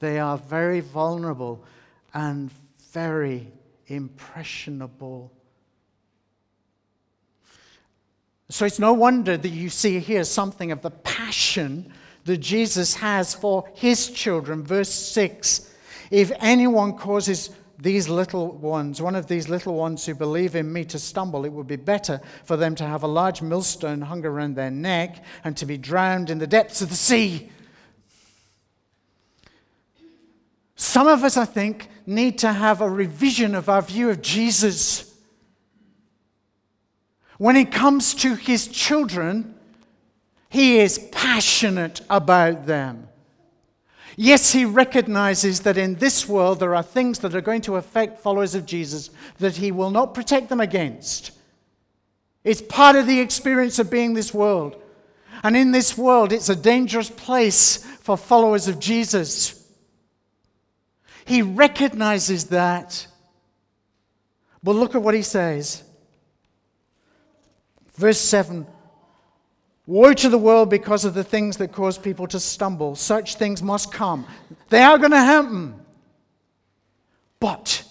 They 0.00 0.18
are 0.18 0.36
very 0.36 0.80
vulnerable 0.80 1.64
and 2.12 2.50
very 2.90 3.46
impressionable 3.86 5.32
So 8.50 8.66
it's 8.66 8.80
no 8.80 8.92
wonder 8.92 9.36
that 9.36 9.48
you 9.48 9.70
see 9.70 10.00
here 10.00 10.24
something 10.24 10.72
of 10.72 10.82
the 10.82 10.90
passion 10.90 11.92
that 12.24 12.38
Jesus 12.38 12.94
has 12.96 13.32
for 13.32 13.64
his 13.74 14.10
children. 14.10 14.64
Verse 14.64 14.92
6 14.92 15.72
If 16.10 16.32
anyone 16.40 16.94
causes 16.94 17.50
these 17.78 18.08
little 18.08 18.50
ones, 18.52 19.00
one 19.00 19.14
of 19.14 19.28
these 19.28 19.48
little 19.48 19.74
ones 19.76 20.04
who 20.04 20.16
believe 20.16 20.56
in 20.56 20.72
me 20.72 20.84
to 20.86 20.98
stumble, 20.98 21.44
it 21.44 21.52
would 21.52 21.68
be 21.68 21.76
better 21.76 22.20
for 22.44 22.56
them 22.56 22.74
to 22.74 22.84
have 22.84 23.04
a 23.04 23.06
large 23.06 23.40
millstone 23.40 24.00
hung 24.00 24.26
around 24.26 24.56
their 24.56 24.70
neck 24.70 25.24
and 25.44 25.56
to 25.56 25.64
be 25.64 25.78
drowned 25.78 26.28
in 26.28 26.38
the 26.38 26.46
depths 26.46 26.82
of 26.82 26.88
the 26.88 26.96
sea. 26.96 27.50
Some 30.74 31.06
of 31.06 31.22
us, 31.22 31.36
I 31.36 31.44
think, 31.44 31.88
need 32.04 32.38
to 32.38 32.52
have 32.52 32.80
a 32.80 32.90
revision 32.90 33.54
of 33.54 33.68
our 33.68 33.82
view 33.82 34.10
of 34.10 34.20
Jesus. 34.22 35.09
When 37.40 37.56
it 37.56 37.72
comes 37.72 38.12
to 38.16 38.34
his 38.34 38.68
children, 38.68 39.54
he 40.50 40.78
is 40.78 40.98
passionate 41.10 42.02
about 42.10 42.66
them. 42.66 43.08
Yes, 44.14 44.52
he 44.52 44.66
recognizes 44.66 45.60
that 45.60 45.78
in 45.78 45.94
this 45.94 46.28
world 46.28 46.60
there 46.60 46.74
are 46.74 46.82
things 46.82 47.20
that 47.20 47.34
are 47.34 47.40
going 47.40 47.62
to 47.62 47.76
affect 47.76 48.20
followers 48.20 48.54
of 48.54 48.66
Jesus 48.66 49.08
that 49.38 49.56
he 49.56 49.72
will 49.72 49.88
not 49.90 50.12
protect 50.12 50.50
them 50.50 50.60
against. 50.60 51.30
It's 52.44 52.60
part 52.60 52.94
of 52.94 53.06
the 53.06 53.20
experience 53.20 53.78
of 53.78 53.90
being 53.90 54.12
this 54.12 54.34
world. 54.34 54.76
And 55.42 55.56
in 55.56 55.72
this 55.72 55.96
world, 55.96 56.34
it's 56.34 56.50
a 56.50 56.54
dangerous 56.54 57.08
place 57.08 57.78
for 58.02 58.18
followers 58.18 58.68
of 58.68 58.78
Jesus. 58.78 59.66
He 61.24 61.40
recognizes 61.40 62.48
that. 62.48 63.06
But 64.62 64.72
look 64.72 64.94
at 64.94 65.00
what 65.00 65.14
he 65.14 65.22
says. 65.22 65.84
Verse 68.00 68.18
7 68.18 68.66
Woe 69.86 70.14
to 70.14 70.28
the 70.28 70.38
world 70.38 70.70
because 70.70 71.04
of 71.04 71.14
the 71.14 71.24
things 71.24 71.58
that 71.58 71.72
cause 71.72 71.98
people 71.98 72.26
to 72.28 72.40
stumble. 72.40 72.96
Such 72.96 73.34
things 73.34 73.62
must 73.62 73.92
come. 73.92 74.26
They 74.70 74.82
are 74.82 74.96
going 74.98 75.10
to 75.10 75.18
happen. 75.18 75.74
But 77.40 77.84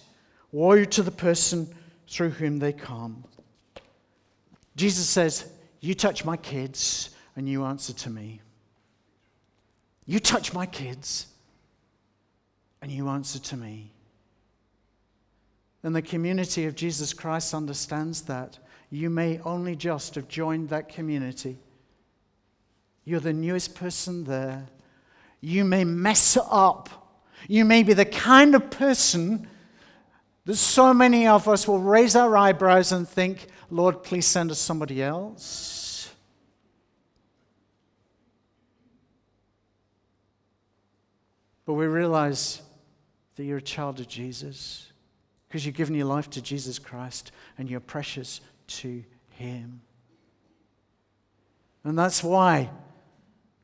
woe 0.52 0.84
to 0.86 1.04
the 1.04 1.12
person 1.12 1.68
through 2.08 2.32
whom 2.32 2.58
they 2.58 2.74
come. 2.74 3.24
Jesus 4.76 5.08
says, 5.08 5.52
You 5.80 5.94
touch 5.94 6.26
my 6.26 6.38
kids, 6.38 7.12
and 7.36 7.48
you 7.48 7.66
answer 7.66 7.94
to 7.94 8.10
me. 8.10 8.42
You 10.06 10.20
touch 10.20 10.54
my 10.54 10.66
kids, 10.66 11.28
and 12.82 12.92
you 12.92 13.10
answer 13.10 13.40
to 13.40 13.58
me. 13.58 13.92
And 15.84 15.96
the 15.96 16.02
community 16.02 16.66
of 16.66 16.76
Jesus 16.76 17.14
Christ 17.14 17.54
understands 17.54 18.22
that 18.24 18.58
you 18.90 19.10
may 19.10 19.40
only 19.40 19.76
just 19.76 20.16
have 20.16 20.28
joined 20.28 20.70
that 20.70 20.90
community. 20.90 21.58
You're 23.06 23.20
the 23.20 23.34
newest 23.34 23.76
person 23.76 24.24
there. 24.24 24.68
You 25.42 25.64
may 25.64 25.84
mess 25.84 26.38
up. 26.50 26.90
You 27.48 27.66
may 27.66 27.84
be 27.84 27.94
the 27.94 28.06
kind 28.06 28.56
of 28.56 28.70
person 28.72 29.48
that 30.46 30.56
so 30.56 30.94
many 30.94 31.28
of 31.28 31.48
us 31.48 31.68
will 31.68 31.80
raise 31.80 32.16
our 32.16 32.36
eyebrows 32.36 32.92
and 32.92 33.08
think, 33.08 33.48
Lord, 33.70 34.04
please 34.04 34.26
send 34.26 34.50
us 34.50 34.60
somebody 34.60 35.02
else. 35.02 36.12
But 41.66 41.74
we 41.74 41.86
realize 41.86 42.64
that 43.36 43.44
you're 43.44 43.60
a 43.60 43.62
child 43.62 44.00
of 44.00 44.08
Jesus 44.08 44.92
because 45.48 45.66
you've 45.66 45.76
given 45.76 45.94
your 45.94 46.08
life 46.08 46.30
to 46.32 46.42
Jesus 46.42 46.80
Christ 46.80 47.32
and 47.60 47.70
you're 47.70 47.80
precious 47.80 48.42
to 48.70 49.04
Him. 49.32 49.82
And 51.84 51.98
that's 51.98 52.24
why 52.24 52.70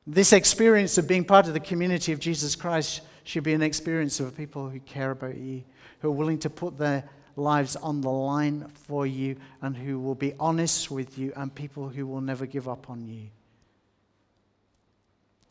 this 0.07 0.33
experience 0.33 0.97
of 0.97 1.07
being 1.07 1.25
part 1.25 1.47
of 1.47 1.53
the 1.53 1.59
community 1.59 2.11
of 2.11 2.19
Jesus 2.19 2.55
Christ 2.55 3.01
should 3.23 3.43
be 3.43 3.53
an 3.53 3.61
experience 3.61 4.19
of 4.19 4.37
people 4.37 4.69
who 4.69 4.79
care 4.79 5.11
about 5.11 5.37
you, 5.37 5.63
who 5.99 6.09
are 6.09 6.11
willing 6.11 6.39
to 6.39 6.49
put 6.49 6.77
their 6.77 7.03
lives 7.35 7.75
on 7.75 8.01
the 8.01 8.09
line 8.09 8.67
for 8.73 9.05
you 9.05 9.35
and 9.61 9.75
who 9.75 9.99
will 9.99 10.15
be 10.15 10.33
honest 10.39 10.89
with 10.91 11.17
you 11.17 11.33
and 11.35 11.53
people 11.53 11.89
who 11.89 12.07
will 12.07 12.21
never 12.21 12.45
give 12.45 12.69
up 12.69 12.89
on 12.89 13.05
you. 13.05 13.27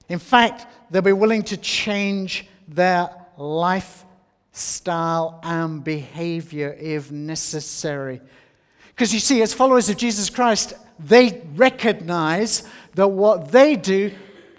In 0.09 0.19
fact, 0.19 0.67
they'll 0.91 1.03
be 1.03 1.13
willing 1.13 1.43
to 1.45 1.57
change 1.57 2.47
their 2.69 3.11
lifestyle 3.37 3.81
and 5.43 5.83
behavior 5.83 6.77
if 6.79 7.11
necessary. 7.11 8.21
Because 8.95 9.13
you 9.13 9.21
see, 9.21 9.43
as 9.43 9.53
followers 9.53 9.89
of 9.89 9.97
Jesus 9.97 10.31
Christ, 10.31 10.75
they 10.99 11.43
recognize 11.57 12.63
that 12.95 13.09
what 13.09 13.51
they 13.51 13.75
do 13.75 14.13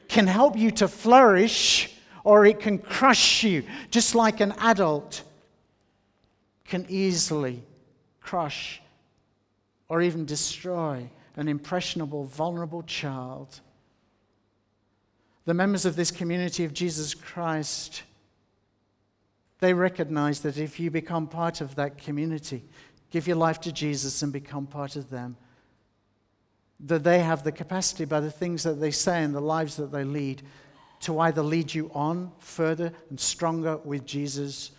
can 0.08 0.28
help 0.28 0.58
you 0.58 0.72
to 0.72 0.88
flourish 0.88 1.94
or 2.24 2.46
it 2.46 2.60
can 2.60 2.78
crush 2.78 3.44
you, 3.44 3.64
just 3.92 4.16
like 4.16 4.42
an 4.42 4.54
adult 4.60 5.22
can 6.66 6.86
easily 6.90 7.62
crush 8.20 8.82
or 9.88 10.02
even 10.02 10.26
destroy 10.26 11.08
an 11.38 11.48
impressionable, 11.48 12.26
vulnerable 12.26 12.82
child. 12.84 13.62
The 15.46 15.54
members 15.54 15.86
of 15.86 15.96
this 15.96 16.10
community 16.12 16.66
of 16.66 16.74
Jesus 16.74 17.14
Christ, 17.14 18.04
they 19.60 19.74
recognize 19.74 20.40
that 20.42 20.58
if 20.58 20.80
you 20.80 20.90
become 20.90 21.28
part 21.28 21.62
of 21.62 21.76
that 21.76 22.00
community, 22.00 22.64
give 23.16 23.28
your 23.28 23.38
life 23.38 23.62
to 23.62 23.72
Jesus 23.72 24.24
and 24.24 24.34
become 24.34 24.68
part 24.68 24.98
of 24.98 25.10
them, 25.10 25.38
that 26.82 27.06
they 27.06 27.20
have 27.20 27.46
the 27.46 27.52
capacity 27.54 28.04
by 28.04 28.20
the 28.20 28.30
things 28.30 28.64
that 28.64 28.82
they 28.82 28.92
say 28.92 29.24
and 29.24 29.34
the 29.34 29.40
lives 29.40 29.78
that 29.78 29.90
they 29.90 30.04
lead 30.04 30.42
to 31.00 31.18
either 31.20 31.42
lead 31.42 31.74
you 31.74 31.90
on 31.94 32.30
further 32.40 32.92
and 33.10 33.18
stronger 33.18 33.78
with 33.78 34.06
Jesus 34.06 34.72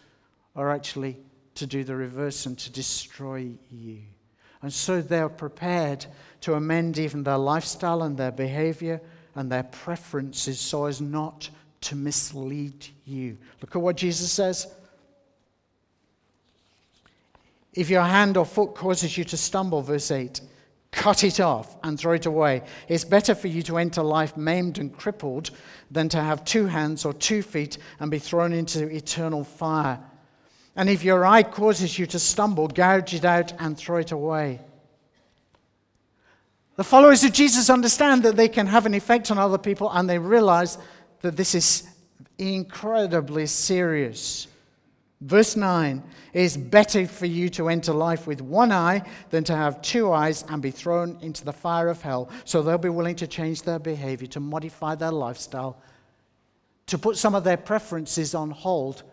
or 0.54 0.70
actually 0.70 1.16
to 1.54 1.66
do 1.66 1.82
the 1.82 1.96
reverse 1.96 2.44
and 2.44 2.58
to 2.58 2.70
destroy 2.70 3.48
you. 3.70 4.00
And 4.60 4.70
so 4.70 5.00
they're 5.00 5.30
prepared 5.30 6.04
to 6.42 6.56
amend 6.56 6.98
even 6.98 7.22
their 7.22 7.38
lifestyle 7.38 8.02
and 8.02 8.18
their 8.18 8.32
behavior 8.32 9.00
and 9.34 9.50
their 9.50 9.62
preferences 9.62 10.60
so 10.60 10.84
as 10.84 11.00
not 11.00 11.48
to 11.80 11.96
mislead 11.96 12.86
you. 13.06 13.38
Look 13.62 13.74
at 13.74 13.80
what 13.80 13.96
Jesus 13.96 14.30
says. 14.30 14.66
If 17.76 17.90
your 17.90 18.02
hand 18.02 18.38
or 18.38 18.46
foot 18.46 18.74
causes 18.74 19.16
you 19.16 19.24
to 19.24 19.36
stumble, 19.36 19.82
verse 19.82 20.10
8, 20.10 20.40
cut 20.90 21.22
it 21.22 21.40
off 21.40 21.76
and 21.84 22.00
throw 22.00 22.14
it 22.14 22.24
away. 22.24 22.62
It's 22.88 23.04
better 23.04 23.34
for 23.34 23.48
you 23.48 23.62
to 23.64 23.76
enter 23.76 24.02
life 24.02 24.34
maimed 24.34 24.78
and 24.78 24.96
crippled 24.96 25.50
than 25.90 26.08
to 26.08 26.20
have 26.20 26.44
two 26.44 26.66
hands 26.66 27.04
or 27.04 27.12
two 27.12 27.42
feet 27.42 27.76
and 28.00 28.10
be 28.10 28.18
thrown 28.18 28.54
into 28.54 28.88
eternal 28.88 29.44
fire. 29.44 30.00
And 30.74 30.88
if 30.88 31.04
your 31.04 31.26
eye 31.26 31.42
causes 31.42 31.98
you 31.98 32.06
to 32.06 32.18
stumble, 32.18 32.66
gouge 32.66 33.12
it 33.12 33.26
out 33.26 33.52
and 33.58 33.76
throw 33.76 33.98
it 33.98 34.10
away. 34.10 34.60
The 36.76 36.84
followers 36.84 37.24
of 37.24 37.32
Jesus 37.32 37.68
understand 37.70 38.22
that 38.22 38.36
they 38.36 38.48
can 38.48 38.66
have 38.66 38.86
an 38.86 38.94
effect 38.94 39.30
on 39.30 39.38
other 39.38 39.58
people 39.58 39.90
and 39.90 40.08
they 40.08 40.18
realize 40.18 40.78
that 41.20 41.36
this 41.36 41.54
is 41.54 41.88
incredibly 42.38 43.46
serious. 43.46 44.46
Verse 45.22 45.56
9 45.56 46.02
is 46.34 46.58
better 46.58 47.06
for 47.06 47.24
you 47.24 47.48
to 47.50 47.68
enter 47.68 47.92
life 47.92 48.26
with 48.26 48.42
one 48.42 48.70
eye 48.70 49.02
than 49.30 49.44
to 49.44 49.56
have 49.56 49.80
two 49.80 50.12
eyes 50.12 50.44
and 50.48 50.60
be 50.60 50.70
thrown 50.70 51.18
into 51.22 51.42
the 51.44 51.52
fire 51.52 51.88
of 51.88 52.02
hell. 52.02 52.28
So 52.44 52.60
they'll 52.60 52.76
be 52.76 52.90
willing 52.90 53.16
to 53.16 53.26
change 53.26 53.62
their 53.62 53.78
behavior, 53.78 54.26
to 54.28 54.40
modify 54.40 54.94
their 54.94 55.12
lifestyle, 55.12 55.80
to 56.86 56.98
put 56.98 57.16
some 57.16 57.34
of 57.34 57.44
their 57.44 57.56
preferences 57.56 58.34
on 58.34 58.50
hold 58.50 59.04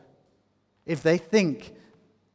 if 0.86 1.02
they 1.02 1.18
think 1.18 1.74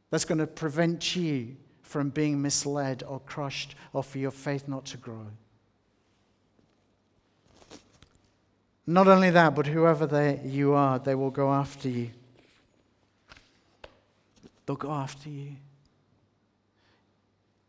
that's 0.09 0.25
going 0.25 0.39
to 0.39 0.47
prevent 0.47 1.15
you 1.15 1.55
from 1.83 2.09
being 2.09 2.41
misled 2.41 3.03
or 3.07 3.19
crushed 3.19 3.75
or 3.93 4.03
for 4.03 4.17
your 4.17 4.31
faith 4.31 4.67
not 4.67 4.85
to 4.85 4.97
grow. 4.97 5.27
Not 8.87 9.07
only 9.07 9.29
that, 9.29 9.53
but 9.53 9.67
whoever 9.67 10.07
they, 10.07 10.39
you 10.43 10.73
are, 10.73 10.97
they 10.97 11.13
will 11.13 11.29
go 11.29 11.53
after 11.53 11.87
you. 11.87 12.09
They'll 14.69 14.75
go 14.75 14.91
after 14.91 15.29
you. 15.29 15.55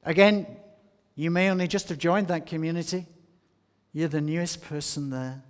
Again, 0.05 0.47
you 1.15 1.31
may 1.31 1.49
only 1.49 1.67
just 1.67 1.89
have 1.89 1.97
joined 1.97 2.29
that 2.29 2.45
community. 2.45 3.07
You're 3.95 4.09
the 4.09 4.21
newest 4.21 4.61
person 4.61 5.09
there. 5.09 5.43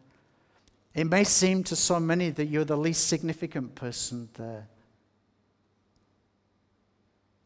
It 0.94 1.10
may 1.10 1.24
seem 1.24 1.64
to 1.64 1.74
so 1.74 1.98
many 1.98 2.30
that 2.30 2.44
you're 2.44 2.64
the 2.64 2.76
least 2.76 3.08
significant 3.08 3.74
person 3.74 4.28
there. 4.34 4.68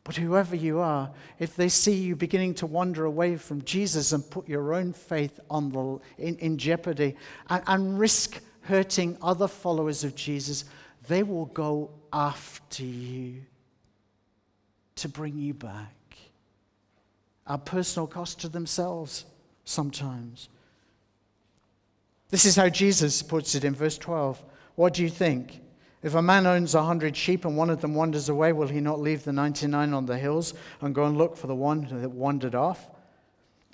But 0.04 0.16
whoever 0.16 0.54
you 0.54 0.80
are, 0.80 1.10
if 1.38 1.56
they 1.56 1.70
see 1.70 1.94
you 1.94 2.14
beginning 2.14 2.56
to 2.56 2.66
wander 2.66 3.06
away 3.06 3.38
from 3.38 3.64
Jesus 3.64 4.12
and 4.12 4.30
put 4.30 4.46
your 4.46 4.74
own 4.74 4.92
faith 4.92 5.40
on 5.48 5.70
the, 5.70 5.98
in, 6.22 6.36
in 6.40 6.58
jeopardy 6.58 7.16
and, 7.48 7.62
and 7.66 7.98
risk 7.98 8.42
hurting 8.60 9.16
other 9.22 9.48
followers 9.48 10.04
of 10.04 10.14
Jesus, 10.14 10.66
they 11.08 11.22
will 11.22 11.46
go 11.46 11.88
after 12.12 12.84
you 12.84 13.40
to 14.96 15.08
bring 15.08 15.38
you 15.38 15.54
back. 15.54 16.16
At 17.46 17.64
personal 17.64 18.06
cost 18.06 18.40
to 18.40 18.48
themselves 18.48 19.26
sometimes. 19.64 20.48
This 22.30 22.44
is 22.44 22.56
how 22.56 22.68
Jesus 22.68 23.22
puts 23.22 23.54
it 23.54 23.64
in 23.64 23.74
verse 23.74 23.98
12. 23.98 24.42
What 24.76 24.94
do 24.94 25.02
you 25.02 25.08
think? 25.10 25.60
If 26.02 26.14
a 26.14 26.22
man 26.22 26.46
owns 26.46 26.74
a 26.74 26.82
hundred 26.82 27.16
sheep 27.16 27.44
and 27.44 27.56
one 27.56 27.70
of 27.70 27.80
them 27.80 27.94
wanders 27.94 28.28
away, 28.28 28.52
will 28.52 28.68
he 28.68 28.80
not 28.80 29.00
leave 29.00 29.24
the 29.24 29.32
99 29.32 29.94
on 29.94 30.04
the 30.04 30.18
hills 30.18 30.52
and 30.80 30.94
go 30.94 31.04
and 31.04 31.16
look 31.16 31.36
for 31.36 31.46
the 31.46 31.54
one 31.54 31.88
that 31.90 32.10
wandered 32.10 32.54
off? 32.54 32.90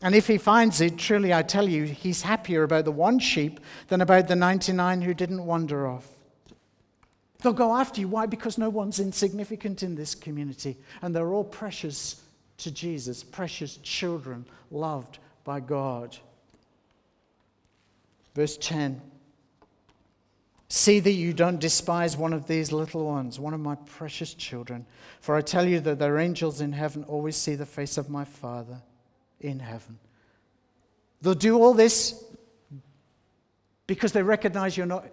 And 0.02 0.14
if 0.14 0.26
he 0.26 0.38
finds 0.38 0.80
it, 0.80 0.96
truly 0.96 1.34
I 1.34 1.42
tell 1.42 1.68
you, 1.68 1.84
he's 1.84 2.22
happier 2.22 2.62
about 2.62 2.84
the 2.84 2.92
one 2.92 3.18
sheep 3.18 3.60
than 3.88 4.00
about 4.00 4.28
the 4.28 4.36
99 4.36 5.02
who 5.02 5.12
didn't 5.12 5.44
wander 5.44 5.86
off. 5.86 6.06
They'll 7.42 7.52
go 7.52 7.74
after 7.74 8.00
you. 8.00 8.08
Why? 8.08 8.26
Because 8.26 8.58
no 8.58 8.68
one's 8.68 9.00
insignificant 9.00 9.82
in 9.82 9.94
this 9.94 10.14
community. 10.14 10.76
And 11.02 11.14
they're 11.14 11.32
all 11.32 11.44
precious 11.44 12.22
to 12.58 12.70
Jesus, 12.70 13.22
precious 13.22 13.78
children 13.78 14.44
loved 14.70 15.18
by 15.44 15.60
God. 15.60 16.16
Verse 18.34 18.56
10 18.58 19.00
See 20.72 21.00
that 21.00 21.10
you 21.10 21.32
don't 21.32 21.58
despise 21.58 22.16
one 22.16 22.32
of 22.32 22.46
these 22.46 22.70
little 22.70 23.04
ones, 23.04 23.40
one 23.40 23.54
of 23.54 23.58
my 23.58 23.74
precious 23.86 24.34
children. 24.34 24.86
For 25.20 25.34
I 25.34 25.40
tell 25.40 25.66
you 25.66 25.80
that 25.80 25.98
their 25.98 26.18
angels 26.18 26.60
in 26.60 26.72
heaven 26.72 27.02
always 27.04 27.34
see 27.34 27.56
the 27.56 27.66
face 27.66 27.98
of 27.98 28.08
my 28.08 28.24
Father 28.24 28.80
in 29.40 29.58
heaven. 29.58 29.98
They'll 31.22 31.34
do 31.34 31.58
all 31.60 31.74
this 31.74 32.22
because 33.88 34.12
they 34.12 34.22
recognize 34.22 34.76
you're 34.76 34.86
not, 34.86 35.06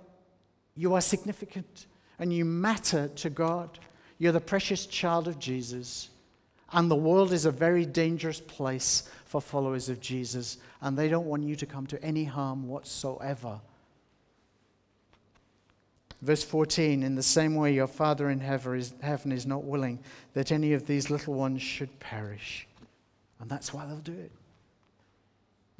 you 0.75 0.93
are 0.93 1.01
significant 1.01 1.87
and 2.19 2.33
you 2.33 2.45
matter 2.45 3.07
to 3.09 3.29
God. 3.29 3.79
You're 4.17 4.31
the 4.31 4.41
precious 4.41 4.85
child 4.85 5.27
of 5.27 5.39
Jesus. 5.39 6.09
And 6.73 6.91
the 6.91 6.95
world 6.95 7.31
is 7.31 7.45
a 7.45 7.51
very 7.51 7.85
dangerous 7.85 8.41
place 8.41 9.09
for 9.25 9.41
followers 9.41 9.89
of 9.89 9.99
Jesus, 9.99 10.57
and 10.81 10.97
they 10.97 11.07
don't 11.07 11.25
want 11.25 11.43
you 11.43 11.55
to 11.55 11.65
come 11.65 11.87
to 11.87 12.03
any 12.03 12.23
harm 12.23 12.67
whatsoever. 12.67 13.59
Verse 16.21 16.43
14 16.43 17.03
In 17.03 17.15
the 17.15 17.23
same 17.23 17.55
way, 17.55 17.73
your 17.73 17.87
Father 17.87 18.29
in 18.29 18.39
heaven 18.39 19.31
is 19.31 19.45
not 19.45 19.63
willing 19.63 19.99
that 20.33 20.51
any 20.51 20.73
of 20.73 20.87
these 20.87 21.09
little 21.09 21.35
ones 21.35 21.61
should 21.61 21.99
perish. 21.99 22.67
And 23.39 23.49
that's 23.49 23.73
why 23.73 23.85
they'll 23.85 23.97
do 23.97 24.13
it. 24.13 24.31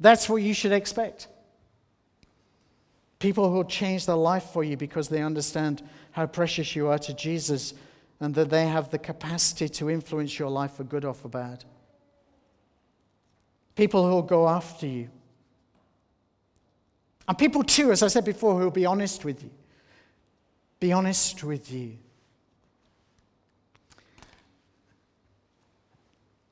That's 0.00 0.28
what 0.28 0.36
you 0.36 0.54
should 0.54 0.72
expect. 0.72 1.26
People 3.18 3.48
who 3.48 3.56
will 3.56 3.64
change 3.64 4.06
their 4.06 4.16
life 4.16 4.44
for 4.52 4.62
you 4.62 4.76
because 4.76 5.08
they 5.08 5.22
understand 5.22 5.82
how 6.12 6.26
precious 6.26 6.76
you 6.76 6.88
are 6.88 6.98
to 6.98 7.12
Jesus 7.14 7.74
and 8.20 8.34
that 8.34 8.50
they 8.50 8.66
have 8.66 8.90
the 8.90 8.98
capacity 8.98 9.68
to 9.68 9.90
influence 9.90 10.38
your 10.38 10.50
life 10.50 10.72
for 10.72 10.84
good 10.84 11.04
or 11.04 11.14
for 11.14 11.28
bad. 11.28 11.64
People 13.74 14.04
who 14.04 14.10
will 14.10 14.22
go 14.22 14.48
after 14.48 14.86
you. 14.86 15.08
And 17.28 17.36
people, 17.36 17.62
too, 17.62 17.92
as 17.92 18.02
I 18.02 18.08
said 18.08 18.24
before, 18.24 18.54
who 18.54 18.64
will 18.64 18.70
be 18.70 18.86
honest 18.86 19.24
with 19.24 19.42
you. 19.42 19.50
Be 20.80 20.92
honest 20.92 21.44
with 21.44 21.70
you. 21.70 21.98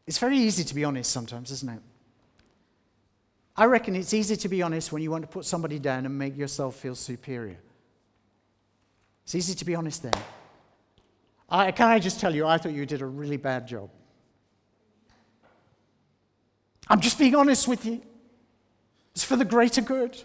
It's 0.06 0.18
very 0.18 0.38
easy 0.38 0.62
to 0.64 0.74
be 0.74 0.84
honest 0.84 1.10
sometimes, 1.10 1.50
isn't 1.50 1.68
it? 1.68 1.80
I 3.56 3.64
reckon 3.64 3.96
it's 3.96 4.12
easy 4.12 4.36
to 4.36 4.48
be 4.48 4.62
honest 4.62 4.92
when 4.92 5.02
you 5.02 5.10
want 5.10 5.22
to 5.22 5.28
put 5.28 5.44
somebody 5.44 5.78
down 5.78 6.04
and 6.04 6.18
make 6.18 6.36
yourself 6.36 6.76
feel 6.76 6.94
superior. 6.94 7.58
It's 9.24 9.34
easy 9.34 9.54
to 9.54 9.64
be 9.64 9.74
honest 9.74 10.02
then. 10.02 10.12
I, 11.48 11.70
can 11.70 11.88
I 11.88 11.98
just 11.98 12.20
tell 12.20 12.34
you, 12.34 12.46
I 12.46 12.58
thought 12.58 12.72
you 12.72 12.84
did 12.84 13.02
a 13.02 13.06
really 13.06 13.36
bad 13.36 13.66
job. 13.66 13.90
I'm 16.88 17.00
just 17.00 17.18
being 17.18 17.34
honest 17.34 17.66
with 17.66 17.84
you. 17.86 18.02
It's 19.12 19.24
for 19.24 19.36
the 19.36 19.44
greater 19.44 19.80
good. 19.80 20.22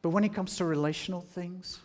But 0.00 0.10
when 0.10 0.24
it 0.24 0.32
comes 0.32 0.56
to 0.56 0.64
relational 0.64 1.20
things, 1.20 1.80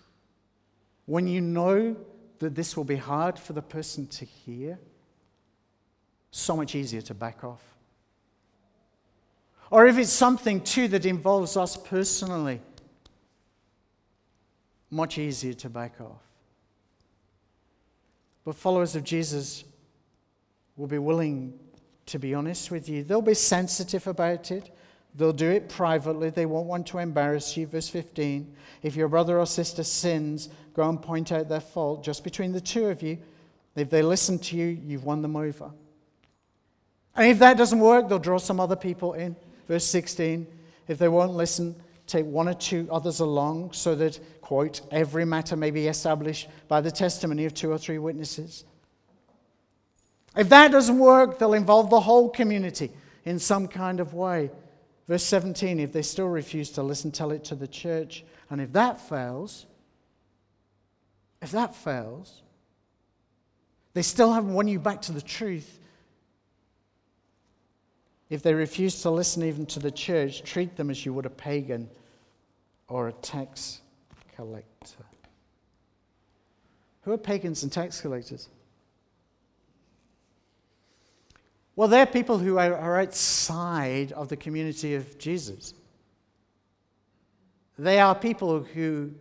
when 1.05 1.27
you 1.27 1.41
know 1.41 1.97
that 2.39 2.55
this 2.55 2.77
will 2.77 2.83
be 2.83 2.95
hard 2.95 3.39
for 3.39 3.53
the 3.53 3.62
person 3.62 4.07
to 4.07 4.25
hear, 4.25 4.79
so 6.36 6.58
much 6.58 6.74
easier 6.74 7.02
to 7.02 7.13
back 7.13 7.43
off. 7.43 7.62
Or 9.69 9.86
if 9.86 9.98
it's 9.98 10.12
something 10.12 10.62
too 10.62 10.88
that 10.89 11.06
involves 11.06 11.56
us 11.56 11.78
personally, 11.78 12.60
much 14.89 15.17
easier 15.17 15.54
to 15.54 15.69
back 15.69 16.02
off. 16.02 16.22
But 18.46 18.56
followers 18.56 18.96
of 18.96 19.04
Jesus 19.04 19.63
will 20.76 20.88
be 20.88 20.98
willing 20.98 21.58
to 22.08 22.19
be 22.19 22.34
honest 22.34 22.72
with 22.72 22.89
you. 22.89 23.04
They'll 23.04 23.22
be 23.22 23.36
sensitive 23.36 24.08
about 24.08 24.52
it. 24.52 24.76
They'll 25.15 25.34
do 25.34 25.52
it 25.52 25.69
privately. 25.69 26.32
They 26.32 26.48
won't 26.48 26.67
want 26.67 26.88
to 26.88 26.98
embarrass 26.98 27.56
you. 27.56 27.67
Verse 27.67 27.89
15 27.89 28.56
If 28.82 28.96
your 28.96 29.08
brother 29.08 29.39
or 29.39 29.46
sister 29.46 29.84
sins, 29.84 30.50
go 30.74 30.89
and 30.89 31.00
point 31.00 31.32
out 31.32 31.48
their 31.48 31.60
fault 31.60 32.04
just 32.04 32.24
between 32.24 32.52
the 32.52 32.62
two 32.62 32.88
of 32.88 33.04
you. 33.04 33.19
If 33.76 33.91
they 33.91 34.02
listen 34.02 34.39
to 34.39 34.58
you, 34.58 34.65
you've 34.84 35.06
won 35.06 35.22
them 35.22 35.36
over. 35.36 35.72
And 37.15 37.28
if 37.28 37.39
that 37.39 37.58
doesn't 37.58 37.80
work, 37.80 38.10
they'll 38.10 38.19
draw 38.19 38.38
some 38.38 38.60
other 38.60 38.76
people 38.76 39.13
in. 39.13 39.36
Verse 39.67 39.86
16 39.86 40.47
If 40.88 40.97
they 40.97 41.08
won't 41.08 41.34
listen, 41.34 41.76
take 42.08 42.26
one 42.26 42.47
or 42.47 42.54
two 42.54 42.88
others 42.91 43.19
along 43.19 43.73
so 43.73 43.95
that, 43.95 44.19
quote, 44.41 44.82
every 44.91 45.26
matter 45.26 45.56
may 45.56 45.71
be 45.71 45.88
established 45.88 46.47
by 46.67 46.82
the 46.82 46.91
testimony 46.91 47.45
of 47.45 47.54
two 47.54 47.71
or 47.71 47.78
three 47.78 47.97
witnesses. 47.97 48.65
If 50.36 50.49
that 50.49 50.71
doesn't 50.71 50.97
work, 50.97 51.38
they'll 51.38 51.54
involve 51.54 51.89
the 51.89 51.99
whole 51.99 52.30
community 52.30 52.91
in 53.26 53.39
some 53.39 53.67
kind 53.67 53.99
of 53.99 54.13
way. 54.13 54.49
Verse 55.08 55.23
17 55.23 55.80
if 55.80 55.91
they 55.91 56.02
still 56.02 56.28
refuse 56.28 56.71
to 56.71 56.84
listen, 56.84 57.12
tell 57.12 57.32
it 57.32 57.43
to 57.45 57.56
the 57.56 57.67
church. 57.67 58.23
And 58.49 58.60
if 58.62 58.73
that 58.73 58.99
fails, 58.99 59.65
if 61.41 61.52
that 61.52 61.76
fails, 61.76 62.41
they 63.93 64.02
still 64.02 64.34
haven't 64.34 64.54
won 64.54 64.67
you 64.67 64.80
back 64.80 65.02
to 65.04 65.12
the 65.12 65.21
truth. 65.21 65.80
If 68.34 68.41
they 68.41 68.56
refuse 68.56 69.00
to 69.04 69.12
listen 69.12 69.43
even 69.43 69.67
to 69.67 69.80
the 69.80 69.91
church, 69.91 70.41
treat 70.41 70.76
them 70.76 70.89
as 70.89 71.06
you 71.06 71.13
would 71.13 71.28
a 71.28 71.30
pagan 71.30 71.88
or 72.88 73.08
a 73.08 73.13
tax 73.13 73.82
collector. 74.36 75.06
Who 77.04 77.12
are 77.12 77.17
pagans 77.19 77.62
and 77.62 77.72
tax 77.72 78.02
collectors? 78.02 78.50
Well, 81.76 81.88
they're 81.88 82.08
people 82.08 82.39
who 82.39 82.58
are 82.58 83.00
outside 83.00 84.12
of 84.13 84.30
the 84.30 84.36
community 84.36 84.96
of 84.96 85.19
Jesus. 85.19 85.76
They 87.78 88.00
are 88.00 88.15
people 88.15 88.63
who 88.63 89.12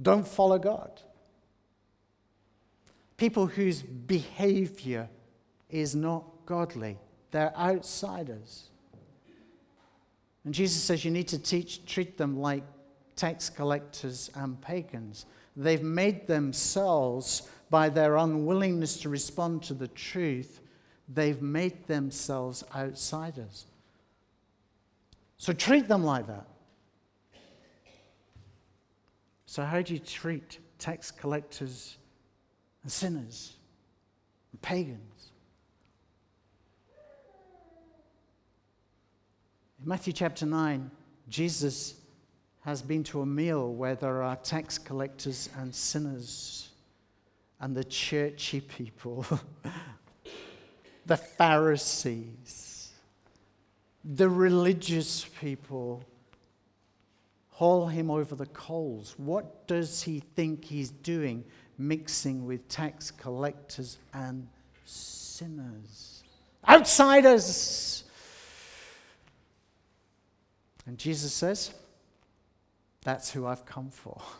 don't 0.00 0.28
follow 0.28 0.60
God. 0.60 1.02
People 3.16 3.46
whose 3.46 3.82
behavior 3.82 5.08
is 5.68 5.96
not 5.96 6.22
godly. 6.46 6.98
They're 7.30 7.54
outsiders. 7.56 8.68
And 10.44 10.54
Jesus 10.54 10.82
says 10.82 11.04
you 11.04 11.10
need 11.10 11.28
to 11.28 11.38
teach, 11.38 11.84
treat 11.86 12.16
them 12.16 12.38
like 12.38 12.62
tax 13.16 13.50
collectors 13.50 14.30
and 14.34 14.60
pagans. 14.60 15.26
They've 15.56 15.82
made 15.82 16.26
themselves, 16.26 17.48
by 17.70 17.88
their 17.88 18.16
unwillingness 18.16 18.98
to 19.00 19.08
respond 19.08 19.62
to 19.64 19.74
the 19.74 19.88
truth, 19.88 20.60
they've 21.08 21.42
made 21.42 21.86
themselves 21.86 22.62
outsiders. 22.74 23.66
So 25.38 25.52
treat 25.52 25.88
them 25.88 26.04
like 26.04 26.26
that. 26.26 26.46
So, 29.46 29.64
how 29.64 29.80
do 29.80 29.94
you 29.94 29.98
treat 29.98 30.58
tax 30.78 31.10
collectors 31.10 31.96
and 32.82 32.92
sinners 32.92 33.54
and 34.52 34.60
pagans? 34.60 35.30
Matthew 39.88 40.14
chapter 40.14 40.46
9, 40.46 40.90
Jesus 41.28 41.94
has 42.62 42.82
been 42.82 43.04
to 43.04 43.20
a 43.20 43.26
meal 43.26 43.72
where 43.72 43.94
there 43.94 44.20
are 44.20 44.34
tax 44.34 44.78
collectors 44.78 45.48
and 45.56 45.72
sinners 45.72 46.70
and 47.60 47.72
the 47.72 47.84
churchy 47.84 48.62
people 48.62 49.24
the 51.06 51.16
Pharisees, 51.16 52.94
the 54.04 54.28
religious 54.28 55.24
people 55.40 56.02
haul 57.50 57.86
him 57.86 58.10
over 58.10 58.34
the 58.34 58.46
coals. 58.46 59.14
What 59.18 59.68
does 59.68 60.02
he 60.02 60.18
think 60.34 60.64
he's 60.64 60.90
doing 60.90 61.44
mixing 61.78 62.44
with 62.44 62.66
tax 62.68 63.12
collectors 63.12 63.98
and 64.12 64.48
sinners? 64.84 66.24
Outsiders! 66.68 68.02
And 70.86 70.98
Jesus 70.98 71.32
says, 71.32 71.72
That's 73.02 73.30
who 73.30 73.46
I've 73.46 73.66
come 73.66 73.90
for. 73.90 74.20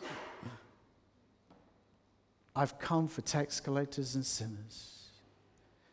I've 2.55 2.79
come 2.79 3.07
for 3.07 3.21
tax 3.21 3.59
collectors 3.59 4.15
and 4.15 4.25
sinners. 4.25 4.93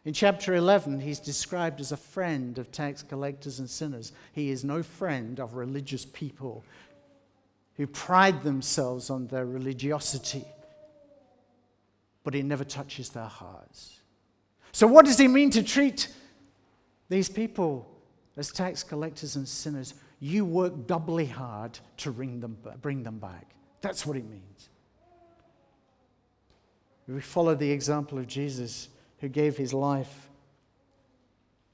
In 0.05 0.13
chapter 0.13 0.55
11, 0.55 1.01
he's 1.01 1.19
described 1.19 1.81
as 1.81 1.91
a 1.91 1.97
friend 1.97 2.59
of 2.59 2.71
tax 2.71 3.03
collectors 3.03 3.59
and 3.59 3.69
sinners. 3.69 4.13
He 4.33 4.51
is 4.51 4.65
no 4.65 4.83
friend 4.83 5.41
of 5.41 5.55
religious 5.55 6.05
people 6.05 6.63
who 7.77 7.87
pride 7.87 8.43
themselves 8.43 9.11
on 9.11 9.27
their 9.27 9.47
religiosity, 9.47 10.45
but 12.23 12.35
he 12.35 12.43
never 12.43 12.65
touches 12.65 13.11
their 13.11 13.25
hearts. 13.25 14.01
So, 14.73 14.87
what 14.87 15.07
does 15.07 15.19
he 15.19 15.29
mean 15.29 15.51
to 15.51 15.63
treat 15.63 16.09
these 17.09 17.29
people 17.29 17.89
as 18.37 18.53
tax 18.53 18.83
collectors 18.83 19.37
and 19.37 19.49
sinners? 19.49 19.95
You 20.21 20.45
work 20.45 20.87
doubly 20.87 21.27
hard 21.27 21.79
to 21.99 22.11
bring 22.11 22.41
them, 22.41 22.57
bring 22.81 23.03
them 23.03 23.19
back. 23.19 23.51
That's 23.81 24.07
what 24.07 24.17
it 24.17 24.29
means. 24.29 24.69
We 27.07 27.21
follow 27.21 27.55
the 27.55 27.71
example 27.71 28.19
of 28.19 28.27
Jesus 28.27 28.89
who 29.19 29.29
gave 29.29 29.57
his 29.57 29.75
life 29.75 30.31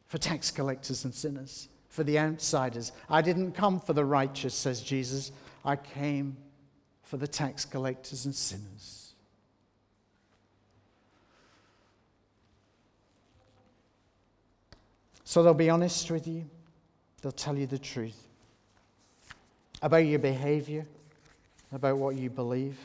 for 0.07 0.19
tax 0.19 0.51
collectors 0.51 1.05
and 1.05 1.15
sinners, 1.15 1.69
for 1.89 2.03
the 2.03 2.19
outsiders. 2.19 2.91
I 3.09 3.23
didn't 3.23 3.53
come 3.53 3.79
for 3.79 3.93
the 3.93 4.05
righteous, 4.05 4.55
says 4.55 4.81
Jesus. 4.81 5.31
I 5.65 5.77
came 5.77 6.37
for 7.05 7.17
the 7.17 7.29
tax 7.29 7.65
collectors 7.65 8.25
and 8.25 8.35
sinners. 8.35 9.13
So 15.23 15.45
they'll 15.45 15.55
be 15.55 15.71
honest 15.71 16.11
with 16.11 16.27
you, 16.27 16.51
they'll 17.23 17.31
tell 17.31 17.57
you 17.57 17.69
the 17.69 17.79
truth 17.79 18.30
about 19.83 19.99
your 19.99 20.19
behavior, 20.19 20.87
about 21.73 21.97
what 21.97 22.17
you 22.17 22.31
believe. 22.31 22.79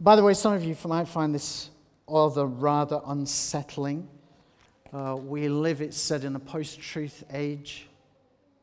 By 0.00 0.16
the 0.16 0.22
way, 0.22 0.34
some 0.34 0.52
of 0.52 0.62
you 0.62 0.76
might 0.86 1.08
find 1.08 1.34
this 1.34 1.70
or 2.06 2.30
the 2.30 2.46
rather 2.46 3.00
unsettling. 3.06 4.08
Uh, 4.92 5.16
we 5.16 5.48
live, 5.48 5.82
it's 5.82 5.96
said, 5.96 6.24
in 6.24 6.36
a 6.36 6.40
post 6.40 6.80
truth 6.80 7.24
age. 7.32 7.86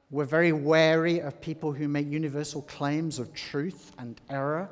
We're 0.09 0.25
very 0.25 0.51
wary 0.51 1.19
of 1.19 1.41
people 1.41 1.71
who 1.71 1.87
make 1.87 2.09
universal 2.09 2.61
claims 2.63 3.19
of 3.19 3.33
truth 3.33 3.91
and 3.97 4.19
error. 4.29 4.69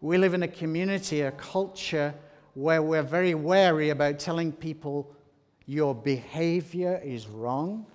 We 0.00 0.18
live 0.18 0.34
in 0.34 0.42
a 0.42 0.48
community, 0.48 1.22
a 1.22 1.32
culture 1.32 2.14
where 2.54 2.82
we're 2.82 3.02
very 3.02 3.34
wary 3.34 3.90
about 3.90 4.18
telling 4.18 4.52
people 4.52 5.10
your 5.66 5.94
behavior 5.94 7.00
is 7.02 7.26
wrong 7.26 7.86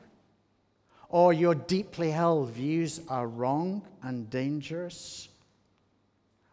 or 1.10 1.34
your 1.34 1.56
deeply 1.56 2.12
held 2.12 2.50
views 2.52 3.02
are 3.10 3.28
wrong 3.28 3.82
and 4.04 4.30
dangerous. 4.30 5.28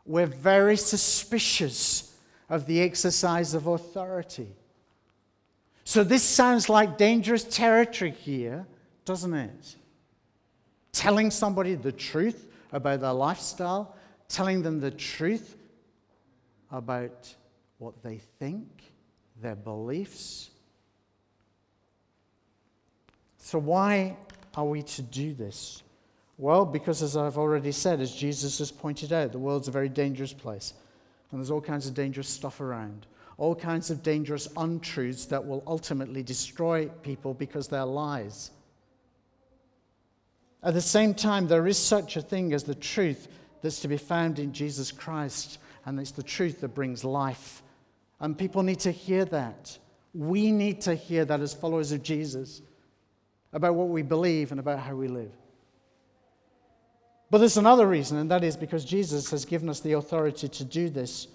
We're 0.06 0.26
very 0.26 0.78
suspicious 0.78 2.16
of 2.48 2.66
the 2.66 2.80
exercise 2.80 3.52
of 3.52 3.66
authority. 3.66 4.48
So, 5.84 6.02
this 6.02 6.22
sounds 6.22 6.68
like 6.68 6.96
dangerous 6.96 7.44
territory 7.44 8.10
here, 8.10 8.66
doesn't 9.04 9.34
it? 9.34 9.76
Telling 10.90 11.30
somebody 11.30 11.74
the 11.74 11.92
truth 11.92 12.46
about 12.72 13.00
their 13.00 13.12
lifestyle, 13.12 13.94
telling 14.28 14.62
them 14.62 14.80
the 14.80 14.90
truth 14.90 15.56
about 16.72 17.32
what 17.78 18.02
they 18.02 18.20
think, 18.38 18.66
their 19.40 19.54
beliefs. 19.54 20.50
So, 23.38 23.58
why 23.58 24.16
are 24.56 24.64
we 24.64 24.82
to 24.82 25.02
do 25.02 25.34
this? 25.34 25.82
Well, 26.38 26.64
because 26.64 27.02
as 27.02 27.16
I've 27.16 27.38
already 27.38 27.72
said, 27.72 28.00
as 28.00 28.14
Jesus 28.14 28.58
has 28.58 28.70
pointed 28.70 29.12
out, 29.12 29.32
the 29.32 29.38
world's 29.38 29.68
a 29.68 29.70
very 29.72 29.88
dangerous 29.88 30.32
place. 30.32 30.74
And 31.30 31.40
there's 31.40 31.50
all 31.50 31.60
kinds 31.60 31.86
of 31.86 31.94
dangerous 31.94 32.28
stuff 32.28 32.60
around, 32.60 33.06
all 33.38 33.54
kinds 33.54 33.90
of 33.90 34.02
dangerous 34.02 34.48
untruths 34.56 35.26
that 35.26 35.44
will 35.44 35.62
ultimately 35.66 36.22
destroy 36.22 36.86
people 37.02 37.34
because 37.34 37.68
they're 37.68 37.84
lies. 37.84 38.50
At 40.62 40.74
the 40.74 40.80
same 40.80 41.14
time, 41.14 41.46
there 41.46 41.66
is 41.66 41.78
such 41.78 42.16
a 42.16 42.22
thing 42.22 42.52
as 42.52 42.64
the 42.64 42.74
truth 42.74 43.28
that's 43.62 43.80
to 43.80 43.88
be 43.88 43.96
found 43.96 44.38
in 44.38 44.52
Jesus 44.52 44.92
Christ, 44.92 45.58
and 45.84 45.98
it's 45.98 46.12
the 46.12 46.22
truth 46.22 46.60
that 46.60 46.68
brings 46.68 47.04
life. 47.04 47.62
And 48.20 48.36
people 48.36 48.62
need 48.62 48.80
to 48.80 48.90
hear 48.90 49.24
that. 49.26 49.78
We 50.14 50.50
need 50.50 50.80
to 50.82 50.94
hear 50.94 51.24
that 51.24 51.40
as 51.40 51.54
followers 51.54 51.92
of 51.92 52.02
Jesus 52.02 52.62
about 53.56 53.74
what 53.74 53.88
we 53.88 54.02
believe 54.02 54.50
and 54.50 54.60
about 54.60 54.78
how 54.78 54.94
we 54.94 55.08
live. 55.08 55.32
But 57.30 57.38
there's 57.38 57.56
another 57.56 57.86
reason, 57.86 58.18
and 58.18 58.30
that 58.30 58.44
is 58.44 58.54
because 58.54 58.84
Jesus 58.84 59.30
has 59.30 59.46
given 59.46 59.70
us 59.70 59.80
the 59.80 59.94
authority 59.94 60.46
to 60.46 60.64
do 60.64 60.90
this 60.90 61.28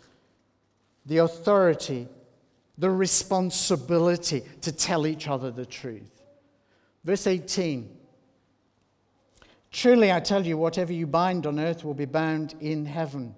the 1.07 1.17
authority, 1.17 2.07
the 2.77 2.91
responsibility 2.91 4.43
to 4.61 4.71
tell 4.71 5.07
each 5.07 5.27
other 5.27 5.49
the 5.49 5.65
truth. 5.65 6.21
Verse 7.03 7.25
18 7.25 7.89
Truly 9.71 10.11
I 10.11 10.19
tell 10.19 10.45
you, 10.45 10.57
whatever 10.57 10.93
you 10.93 11.07
bind 11.07 11.47
on 11.47 11.59
earth 11.59 11.83
will 11.83 11.95
be 11.95 12.05
bound 12.05 12.53
in 12.59 12.85
heaven. 12.85 13.33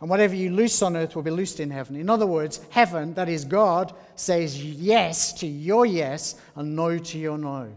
And 0.00 0.10
whatever 0.10 0.34
you 0.34 0.50
loose 0.50 0.82
on 0.82 0.96
earth 0.96 1.14
will 1.14 1.22
be 1.22 1.30
loosed 1.30 1.60
in 1.60 1.70
heaven. 1.70 1.94
In 1.94 2.10
other 2.10 2.26
words, 2.26 2.60
heaven, 2.70 3.14
that 3.14 3.28
is 3.28 3.44
God, 3.44 3.94
says 4.16 4.60
yes 4.60 5.32
to 5.34 5.46
your 5.46 5.86
yes 5.86 6.34
and 6.56 6.74
no 6.74 6.98
to 6.98 7.18
your 7.18 7.38
no. 7.38 7.70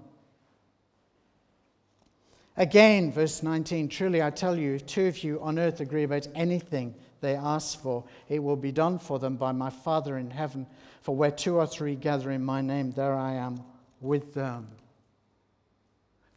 Again, 2.57 3.11
verse 3.11 3.43
19 3.43 3.89
Truly 3.89 4.23
I 4.23 4.29
tell 4.29 4.57
you, 4.57 4.75
if 4.75 4.85
two 4.85 5.07
of 5.07 5.23
you 5.23 5.41
on 5.41 5.59
earth 5.59 5.81
agree 5.81 6.03
about 6.03 6.27
anything 6.35 6.95
they 7.21 7.35
ask 7.35 7.81
for, 7.81 8.03
it 8.29 8.39
will 8.39 8.55
be 8.55 8.71
done 8.71 8.97
for 8.99 9.19
them 9.19 9.35
by 9.35 9.51
my 9.51 9.69
Father 9.69 10.17
in 10.17 10.29
heaven. 10.29 10.65
For 11.01 11.15
where 11.15 11.31
two 11.31 11.57
or 11.57 11.67
three 11.67 11.95
gather 11.95 12.31
in 12.31 12.43
my 12.43 12.61
name, 12.61 12.91
there 12.91 13.13
I 13.13 13.33
am 13.33 13.61
with 13.99 14.33
them. 14.33 14.67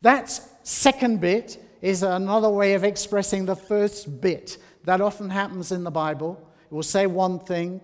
That 0.03 0.29
second 0.63 1.21
bit 1.21 1.63
is 1.81 2.03
another 2.03 2.51
way 2.51 2.75
of 2.75 2.85
expressing 2.85 3.47
the 3.47 3.57
first 3.57 4.21
bit. 4.21 4.59
That 4.85 5.01
often 5.01 5.31
happens 5.31 5.73
in 5.73 5.85
the 5.85 5.91
Bible. 5.91 6.41
It 6.71 6.75
will 6.75 6.83
say 6.83 7.07
one 7.07 7.39
thing, 7.39 7.81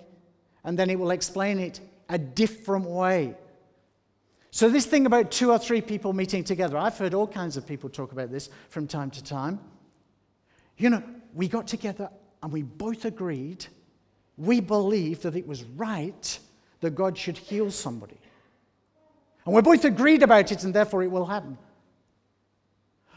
and 0.64 0.78
then 0.78 0.90
it 0.90 0.98
will 0.98 1.10
explain 1.10 1.58
it 1.58 1.80
a 2.08 2.18
different 2.18 2.86
way. 2.86 3.36
So, 4.54 4.68
this 4.68 4.86
thing 4.86 5.04
about 5.04 5.32
two 5.32 5.50
or 5.50 5.58
three 5.58 5.80
people 5.80 6.12
meeting 6.12 6.44
together, 6.44 6.78
I've 6.78 6.96
heard 6.96 7.12
all 7.12 7.26
kinds 7.26 7.56
of 7.56 7.66
people 7.66 7.90
talk 7.90 8.12
about 8.12 8.30
this 8.30 8.50
from 8.68 8.86
time 8.86 9.10
to 9.10 9.24
time. 9.24 9.58
You 10.76 10.90
know, 10.90 11.02
we 11.34 11.48
got 11.48 11.66
together 11.66 12.08
and 12.40 12.52
we 12.52 12.62
both 12.62 13.04
agreed, 13.04 13.66
we 14.36 14.60
believed 14.60 15.24
that 15.24 15.34
it 15.34 15.44
was 15.44 15.64
right 15.64 16.38
that 16.82 16.94
God 16.94 17.18
should 17.18 17.36
heal 17.36 17.72
somebody. 17.72 18.16
And 19.44 19.56
we 19.56 19.60
both 19.60 19.84
agreed 19.84 20.22
about 20.22 20.52
it, 20.52 20.62
and 20.62 20.72
therefore 20.72 21.02
it 21.02 21.10
will 21.10 21.26
happen. 21.26 21.58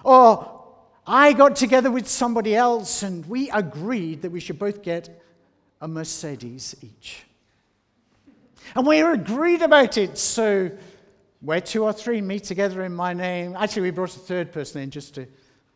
Or 0.03 0.63
I 1.05 1.33
got 1.33 1.55
together 1.55 1.91
with 1.91 2.07
somebody 2.07 2.55
else 2.55 3.03
and 3.03 3.23
we 3.27 3.51
agreed 3.51 4.23
that 4.23 4.31
we 4.31 4.39
should 4.39 4.57
both 4.57 4.81
get 4.81 5.21
a 5.81 5.87
Mercedes 5.87 6.75
each. 6.81 7.25
And 8.73 8.87
we 8.87 9.01
agreed 9.01 9.61
about 9.61 9.99
it, 9.99 10.17
so 10.17 10.71
where 11.41 11.61
two 11.61 11.83
or 11.83 11.93
three 11.93 12.21
meet 12.21 12.43
together 12.43 12.83
in 12.83 12.95
my 12.95 13.13
name. 13.13 13.55
Actually, 13.57 13.83
we 13.83 13.91
brought 13.91 14.15
a 14.15 14.19
third 14.19 14.51
person 14.51 14.81
in 14.81 14.89
just 14.89 15.15
to 15.15 15.27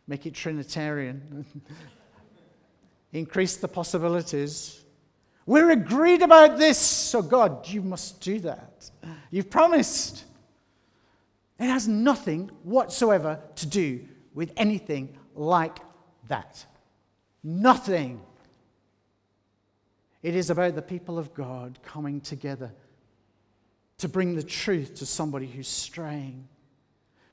make 0.06 0.26
it 0.26 0.34
Trinitarian, 0.34 1.44
increase 3.12 3.56
the 3.56 3.68
possibilities. 3.68 4.82
We're 5.46 5.70
agreed 5.70 6.22
about 6.22 6.58
this, 6.58 6.78
so 6.78 7.22
God, 7.22 7.68
you 7.68 7.82
must 7.82 8.20
do 8.20 8.40
that. 8.40 8.90
You've 9.30 9.50
promised. 9.50 10.24
It 11.58 11.66
has 11.66 11.86
nothing 11.86 12.50
whatsoever 12.64 13.40
to 13.56 13.66
do 13.66 14.06
with 14.34 14.52
anything 14.56 15.16
like 15.34 15.78
that. 16.28 16.64
Nothing. 17.44 18.20
It 20.22 20.34
is 20.36 20.50
about 20.50 20.74
the 20.74 20.82
people 20.82 21.18
of 21.18 21.34
God 21.34 21.78
coming 21.82 22.20
together 22.20 22.72
to 24.02 24.08
bring 24.08 24.34
the 24.34 24.42
truth 24.42 24.96
to 24.96 25.06
somebody 25.06 25.46
who's 25.46 25.68
straying 25.68 26.48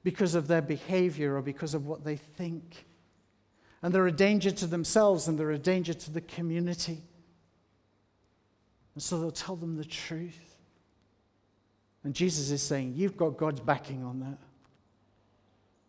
because 0.03 0.35
of 0.35 0.47
their 0.47 0.61
behavior 0.61 1.35
or 1.35 1.41
because 1.41 1.73
of 1.73 1.87
what 1.87 2.03
they 2.03 2.15
think. 2.15 2.85
And 3.81 3.91
they're 3.91 4.05
a 4.05 4.11
danger 4.11 4.51
to 4.51 4.67
themselves 4.67 5.27
and 5.27 5.39
they're 5.39 5.49
a 5.49 5.57
danger 5.57 5.95
to 5.95 6.11
the 6.11 6.21
community. 6.21 7.01
And 8.93 9.01
so 9.01 9.19
they'll 9.19 9.31
tell 9.31 9.55
them 9.55 9.77
the 9.77 9.83
truth. 9.83 10.57
And 12.03 12.13
Jesus 12.13 12.51
is 12.51 12.61
saying, 12.61 12.93
You've 12.95 13.17
got 13.17 13.35
God's 13.35 13.61
backing 13.61 14.03
on 14.03 14.19
that. 14.19 14.37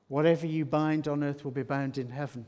Whatever 0.08 0.46
you 0.46 0.64
bind 0.64 1.08
on 1.08 1.22
earth 1.22 1.44
will 1.44 1.50
be 1.50 1.62
bound 1.62 1.98
in 1.98 2.08
heaven. 2.08 2.46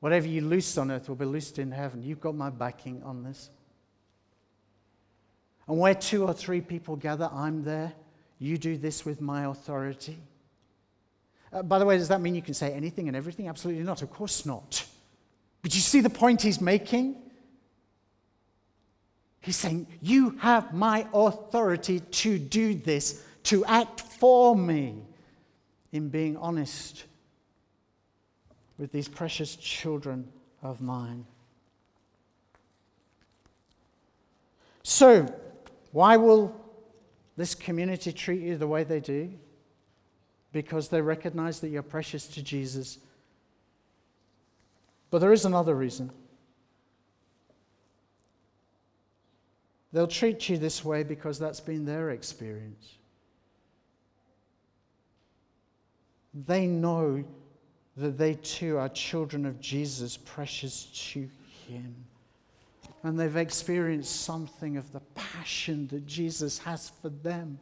Whatever 0.00 0.26
you 0.26 0.40
loose 0.40 0.76
on 0.76 0.90
earth 0.90 1.08
will 1.08 1.14
be 1.14 1.24
loosed 1.24 1.60
in 1.60 1.70
heaven. 1.70 2.02
You've 2.02 2.20
got 2.20 2.34
my 2.34 2.50
backing 2.50 3.00
on 3.04 3.22
this. 3.22 3.48
And 5.68 5.78
where 5.78 5.94
two 5.94 6.24
or 6.24 6.32
three 6.32 6.62
people 6.62 6.96
gather, 6.96 7.28
I'm 7.32 7.62
there. 7.62 7.92
You 8.38 8.56
do 8.56 8.78
this 8.78 9.04
with 9.04 9.20
my 9.20 9.44
authority. 9.44 10.16
Uh, 11.52 11.62
by 11.62 11.78
the 11.78 11.84
way, 11.84 11.98
does 11.98 12.08
that 12.08 12.20
mean 12.20 12.34
you 12.34 12.42
can 12.42 12.54
say 12.54 12.72
anything 12.72 13.08
and 13.08 13.16
everything? 13.16 13.48
Absolutely 13.48 13.82
not. 13.82 14.00
Of 14.00 14.10
course 14.10 14.46
not. 14.46 14.86
But 15.62 15.74
you 15.74 15.80
see 15.80 16.00
the 16.00 16.10
point 16.10 16.42
he's 16.42 16.60
making? 16.60 17.16
He's 19.40 19.56
saying, 19.56 19.86
You 20.00 20.30
have 20.40 20.72
my 20.72 21.06
authority 21.12 22.00
to 22.00 22.38
do 22.38 22.74
this, 22.74 23.22
to 23.44 23.64
act 23.66 24.00
for 24.00 24.56
me 24.56 25.02
in 25.92 26.08
being 26.08 26.36
honest 26.36 27.04
with 28.78 28.92
these 28.92 29.08
precious 29.08 29.56
children 29.56 30.28
of 30.62 30.80
mine. 30.80 31.26
So, 34.82 35.26
why 35.92 36.16
will 36.16 36.54
this 37.36 37.54
community 37.54 38.12
treat 38.12 38.42
you 38.42 38.56
the 38.56 38.66
way 38.66 38.84
they 38.84 39.00
do? 39.00 39.32
Because 40.52 40.88
they 40.88 41.00
recognize 41.00 41.60
that 41.60 41.68
you're 41.68 41.82
precious 41.82 42.26
to 42.28 42.42
Jesus. 42.42 42.98
But 45.10 45.20
there 45.20 45.32
is 45.32 45.44
another 45.44 45.74
reason. 45.74 46.10
They'll 49.92 50.06
treat 50.06 50.48
you 50.48 50.58
this 50.58 50.84
way 50.84 51.02
because 51.02 51.38
that's 51.38 51.60
been 51.60 51.84
their 51.84 52.10
experience. 52.10 52.94
They 56.46 56.66
know 56.66 57.24
that 57.96 58.18
they 58.18 58.34
too 58.34 58.78
are 58.78 58.88
children 58.88 59.46
of 59.46 59.60
Jesus, 59.60 60.16
precious 60.16 60.84
to 61.12 61.28
Him. 61.66 61.94
And 63.02 63.18
they've 63.18 63.36
experienced 63.36 64.22
something 64.22 64.76
of 64.76 64.92
the 64.92 65.00
passion 65.14 65.86
that 65.88 66.06
Jesus 66.06 66.58
has 66.58 66.90
for 67.00 67.08
them. 67.08 67.58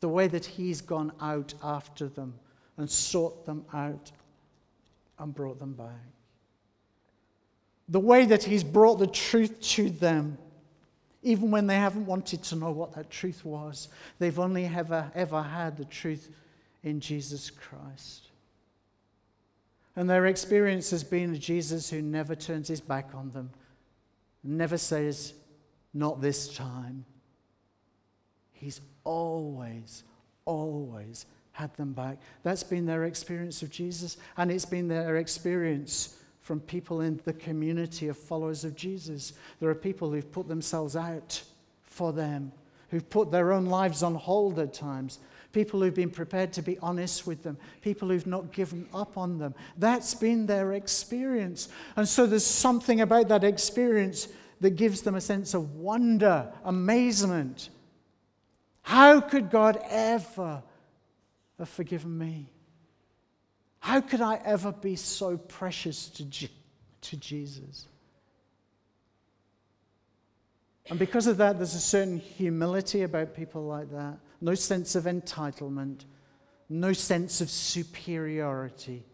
The 0.00 0.08
way 0.08 0.28
that 0.28 0.46
He's 0.46 0.80
gone 0.80 1.12
out 1.20 1.52
after 1.62 2.08
them 2.08 2.34
and 2.76 2.90
sought 2.90 3.44
them 3.44 3.64
out 3.74 4.10
and 5.18 5.34
brought 5.34 5.58
them 5.58 5.74
back. 5.74 5.88
The 7.88 8.00
way 8.00 8.24
that 8.24 8.44
He's 8.44 8.64
brought 8.64 8.98
the 8.98 9.06
truth 9.06 9.60
to 9.60 9.90
them 9.90 10.38
even 11.22 11.50
when 11.50 11.66
they 11.66 11.76
haven't 11.76 12.06
wanted 12.06 12.42
to 12.42 12.56
know 12.56 12.70
what 12.70 12.94
that 12.94 13.10
truth 13.10 13.44
was. 13.44 13.88
They've 14.18 14.38
only 14.38 14.64
ever, 14.66 15.10
ever 15.14 15.42
had 15.42 15.76
the 15.76 15.84
truth 15.84 16.30
in 16.82 17.00
Jesus 17.00 17.50
Christ. 17.50 18.29
And 20.00 20.08
their 20.08 20.24
experience 20.24 20.90
has 20.92 21.04
been 21.04 21.34
a 21.34 21.36
Jesus 21.36 21.90
who 21.90 22.00
never 22.00 22.34
turns 22.34 22.68
his 22.68 22.80
back 22.80 23.10
on 23.12 23.32
them, 23.32 23.50
never 24.42 24.78
says, 24.78 25.34
Not 25.92 26.22
this 26.22 26.56
time. 26.56 27.04
He's 28.50 28.80
always, 29.04 30.04
always 30.46 31.26
had 31.52 31.76
them 31.76 31.92
back. 31.92 32.16
That's 32.44 32.62
been 32.62 32.86
their 32.86 33.04
experience 33.04 33.60
of 33.60 33.68
Jesus, 33.68 34.16
and 34.38 34.50
it's 34.50 34.64
been 34.64 34.88
their 34.88 35.18
experience 35.18 36.16
from 36.40 36.60
people 36.60 37.02
in 37.02 37.20
the 37.26 37.34
community 37.34 38.08
of 38.08 38.16
followers 38.16 38.64
of 38.64 38.74
Jesus. 38.74 39.34
There 39.60 39.68
are 39.68 39.74
people 39.74 40.10
who've 40.10 40.32
put 40.32 40.48
themselves 40.48 40.96
out 40.96 41.42
for 41.82 42.14
them, 42.14 42.52
who've 42.88 43.10
put 43.10 43.30
their 43.30 43.52
own 43.52 43.66
lives 43.66 44.02
on 44.02 44.14
hold 44.14 44.60
at 44.60 44.72
times, 44.72 45.18
people 45.52 45.80
who've 45.80 45.94
been 45.94 46.10
prepared 46.10 46.52
to 46.54 46.62
be 46.62 46.78
honest 46.78 47.26
with 47.26 47.42
them, 47.42 47.58
people 47.80 48.08
who've 48.08 48.26
not 48.26 48.52
given 48.52 48.88
up 48.94 49.18
on 49.18 49.38
them. 49.38 49.54
That's 49.76 50.14
been 50.14 50.46
their 50.46 50.72
experience. 50.74 51.68
And 51.96 52.08
so 52.08 52.26
there's 52.26 52.46
something 52.46 53.00
about 53.00 53.28
that 53.28 53.44
experience 53.44 54.28
that 54.60 54.70
gives 54.70 55.02
them 55.02 55.14
a 55.14 55.20
sense 55.20 55.54
of 55.54 55.74
wonder, 55.76 56.52
amazement. 56.64 57.70
How 58.82 59.20
could 59.20 59.50
God 59.50 59.80
ever 59.88 60.62
have 61.58 61.68
forgiven 61.68 62.16
me? 62.16 62.50
How 63.80 64.00
could 64.00 64.20
I 64.20 64.40
ever 64.44 64.72
be 64.72 64.96
so 64.96 65.36
precious 65.36 66.08
to, 66.08 66.48
to 67.00 67.16
Jesus? 67.16 67.86
And 70.90 70.98
because 70.98 71.26
of 71.26 71.36
that, 71.38 71.56
there's 71.56 71.74
a 71.74 71.80
certain 71.80 72.18
humility 72.18 73.02
about 73.02 73.34
people 73.34 73.62
like 73.62 73.90
that. 73.92 74.18
No 74.40 74.54
sense 74.54 74.94
of 74.94 75.04
entitlement, 75.04 76.04
no 76.68 76.92
sense 76.92 77.40
of 77.40 77.50
superiority. 77.50 79.04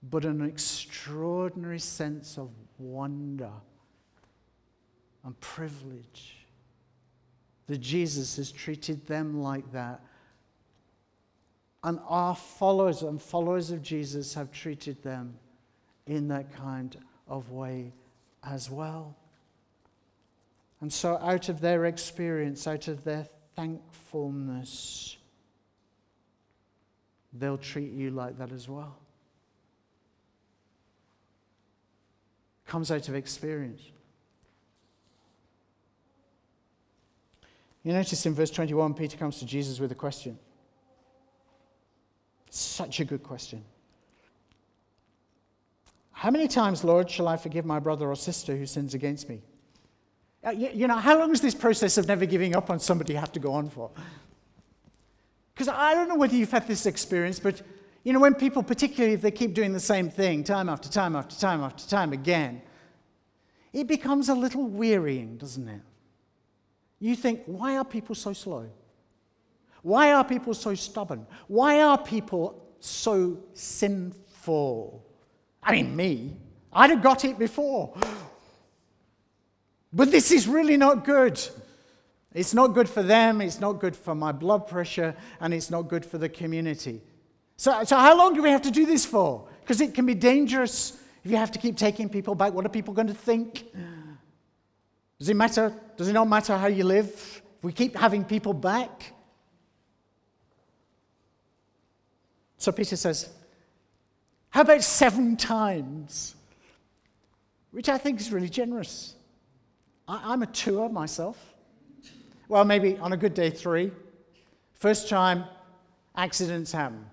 but 0.00 0.24
an 0.24 0.42
extraordinary 0.42 1.80
sense 1.80 2.38
of 2.38 2.50
wonder 2.78 3.50
and 5.24 5.38
privilege 5.40 6.46
that 7.66 7.78
Jesus 7.78 8.36
has 8.36 8.52
treated 8.52 9.06
them 9.06 9.42
like 9.42 9.70
that. 9.72 10.00
And 11.84 11.98
our 12.08 12.34
followers 12.34 13.02
and 13.02 13.20
followers 13.20 13.70
of 13.70 13.82
Jesus 13.82 14.34
have 14.34 14.50
treated 14.52 15.02
them 15.02 15.34
in 16.06 16.28
that 16.28 16.52
kind 16.52 16.96
of 17.26 17.50
way 17.50 17.92
as 18.42 18.70
well. 18.70 19.16
And 20.80 20.92
so, 20.92 21.18
out 21.18 21.48
of 21.48 21.60
their 21.60 21.86
experience, 21.86 22.66
out 22.66 22.88
of 22.88 23.04
their 23.04 23.26
thankfulness, 23.58 25.16
they'll 27.32 27.58
treat 27.58 27.90
you 27.90 28.08
like 28.10 28.38
that 28.38 28.52
as 28.52 28.68
well. 28.68 28.96
Comes 32.68 32.92
out 32.92 33.08
of 33.08 33.16
experience. 33.16 33.82
You 37.82 37.92
notice 37.92 38.24
in 38.26 38.34
verse 38.34 38.50
21, 38.52 38.94
Peter 38.94 39.16
comes 39.16 39.40
to 39.40 39.44
Jesus 39.44 39.80
with 39.80 39.90
a 39.90 39.96
question. 39.96 40.38
Such 42.50 43.00
a 43.00 43.04
good 43.04 43.24
question. 43.24 43.64
How 46.12 46.30
many 46.30 46.46
times, 46.46 46.84
Lord, 46.84 47.10
shall 47.10 47.26
I 47.26 47.36
forgive 47.36 47.64
my 47.64 47.80
brother 47.80 48.08
or 48.08 48.14
sister 48.14 48.56
who 48.56 48.66
sins 48.66 48.94
against 48.94 49.28
me? 49.28 49.42
Uh, 50.46 50.50
you 50.50 50.86
know, 50.86 50.96
how 50.96 51.18
long 51.18 51.30
does 51.30 51.40
this 51.40 51.54
process 51.54 51.98
of 51.98 52.06
never 52.06 52.24
giving 52.24 52.54
up 52.54 52.70
on 52.70 52.78
somebody 52.78 53.14
have 53.14 53.32
to 53.32 53.40
go 53.40 53.52
on 53.52 53.68
for? 53.68 53.90
Because 55.52 55.68
I 55.68 55.94
don't 55.94 56.08
know 56.08 56.14
whether 56.14 56.36
you've 56.36 56.52
had 56.52 56.68
this 56.68 56.86
experience, 56.86 57.40
but 57.40 57.60
you 58.04 58.12
know, 58.12 58.20
when 58.20 58.34
people, 58.34 58.62
particularly 58.62 59.14
if 59.14 59.20
they 59.20 59.32
keep 59.32 59.54
doing 59.54 59.72
the 59.72 59.80
same 59.80 60.08
thing 60.08 60.44
time 60.44 60.68
after 60.68 60.88
time 60.88 61.16
after 61.16 61.36
time 61.36 61.60
after 61.62 61.86
time 61.88 62.12
again, 62.12 62.62
it 63.72 63.86
becomes 63.86 64.28
a 64.28 64.34
little 64.34 64.66
wearying, 64.66 65.36
doesn't 65.36 65.68
it? 65.68 65.80
You 67.00 67.16
think, 67.16 67.42
why 67.46 67.76
are 67.76 67.84
people 67.84 68.14
so 68.14 68.32
slow? 68.32 68.68
Why 69.82 70.12
are 70.12 70.24
people 70.24 70.54
so 70.54 70.74
stubborn? 70.74 71.26
Why 71.48 71.82
are 71.82 71.98
people 71.98 72.64
so 72.80 73.38
sinful? 73.54 75.04
I 75.62 75.72
mean, 75.72 75.94
me. 75.94 76.36
I'd 76.72 76.90
have 76.90 77.02
got 77.02 77.24
it 77.24 77.38
before. 77.38 77.96
But 79.92 80.10
this 80.10 80.30
is 80.30 80.46
really 80.46 80.76
not 80.76 81.04
good. 81.04 81.40
It's 82.34 82.54
not 82.54 82.68
good 82.68 82.88
for 82.88 83.02
them, 83.02 83.40
it's 83.40 83.58
not 83.58 83.80
good 83.80 83.96
for 83.96 84.14
my 84.14 84.32
blood 84.32 84.68
pressure, 84.68 85.16
and 85.40 85.54
it's 85.54 85.70
not 85.70 85.82
good 85.88 86.04
for 86.04 86.18
the 86.18 86.28
community. 86.28 87.00
So, 87.56 87.82
so 87.84 87.96
how 87.96 88.16
long 88.16 88.34
do 88.34 88.42
we 88.42 88.50
have 88.50 88.62
to 88.62 88.70
do 88.70 88.86
this 88.86 89.04
for? 89.06 89.48
Because 89.60 89.80
it 89.80 89.94
can 89.94 90.06
be 90.06 90.14
dangerous 90.14 90.98
if 91.24 91.30
you 91.30 91.36
have 91.36 91.50
to 91.52 91.58
keep 91.58 91.76
taking 91.76 92.08
people 92.08 92.34
back. 92.34 92.52
What 92.52 92.64
are 92.64 92.70
people 92.70 92.94
going 92.94 93.08
to 93.08 93.14
think? 93.14 93.64
Does 95.18 95.28
it 95.28 95.34
matter? 95.34 95.74
Does 95.96 96.08
it 96.08 96.12
not 96.12 96.28
matter 96.28 96.56
how 96.56 96.68
you 96.68 96.84
live? 96.84 97.06
If 97.06 97.64
we 97.64 97.72
keep 97.72 97.96
having 97.96 98.24
people 98.24 98.52
back? 98.52 99.12
So 102.58 102.70
Peter 102.70 102.96
says, 102.96 103.28
How 104.50 104.60
about 104.60 104.82
seven 104.82 105.36
times? 105.36 106.36
Which 107.70 107.88
I 107.88 107.98
think 107.98 108.20
is 108.20 108.32
really 108.32 108.48
generous. 108.48 109.14
I, 110.08 110.32
am 110.32 110.42
a 110.42 110.46
tour 110.46 110.88
myself. 110.88 111.36
Well, 112.48 112.64
maybe 112.64 112.96
on 112.96 113.12
a 113.12 113.16
good 113.16 113.34
day, 113.34 113.50
three. 113.50 113.92
First 114.72 115.08
time, 115.08 115.44
accidents 116.16 116.72
happen. 116.72 117.04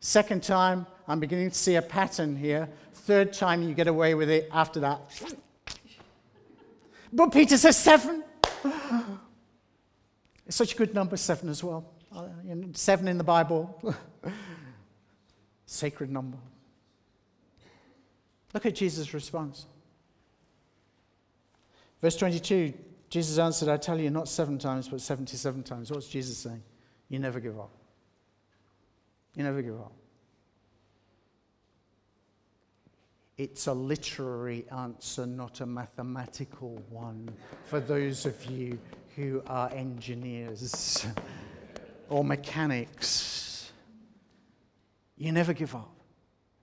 Second 0.00 0.42
time, 0.42 0.84
I'm 1.06 1.20
beginning 1.20 1.50
to 1.50 1.56
see 1.56 1.76
a 1.76 1.82
pattern 1.82 2.34
here. 2.34 2.68
Third 2.92 3.32
time, 3.32 3.62
you 3.62 3.72
get 3.72 3.86
away 3.86 4.14
with 4.14 4.28
it. 4.28 4.48
After 4.52 4.80
that, 4.80 5.00
but 7.12 7.32
Peter 7.32 7.56
says 7.56 7.76
seven. 7.76 8.24
It's 10.46 10.56
such 10.56 10.74
a 10.74 10.76
good 10.76 10.94
number, 10.94 11.16
seven 11.16 11.48
as 11.48 11.62
well. 11.62 11.84
Uh, 12.14 12.26
seven 12.72 13.06
in 13.06 13.18
the 13.18 13.24
Bible, 13.24 13.94
sacred 15.66 16.10
number. 16.10 16.38
Look 18.52 18.66
at 18.66 18.74
Jesus' 18.74 19.14
response. 19.14 19.66
Verse 22.00 22.16
22 22.16 22.74
Jesus 23.10 23.38
answered, 23.38 23.68
I 23.68 23.76
tell 23.76 23.98
you, 23.98 24.08
not 24.08 24.28
seven 24.28 24.56
times, 24.56 24.88
but 24.88 25.00
77 25.00 25.64
times. 25.64 25.90
What's 25.90 26.06
Jesus 26.06 26.38
saying? 26.38 26.62
You 27.08 27.18
never 27.18 27.40
give 27.40 27.58
up. 27.58 27.72
You 29.34 29.42
never 29.42 29.60
give 29.62 29.74
up. 29.74 29.92
It's 33.36 33.66
a 33.66 33.72
literary 33.72 34.64
answer, 34.70 35.26
not 35.26 35.60
a 35.60 35.66
mathematical 35.66 36.80
one, 36.88 37.28
for 37.64 37.80
those 37.80 38.26
of 38.26 38.44
you 38.44 38.78
who 39.16 39.42
are 39.46 39.72
engineers 39.72 41.06
or 42.08 42.22
mechanics. 42.22 43.72
You 45.16 45.32
never 45.32 45.52
give 45.52 45.74
up, 45.74 45.94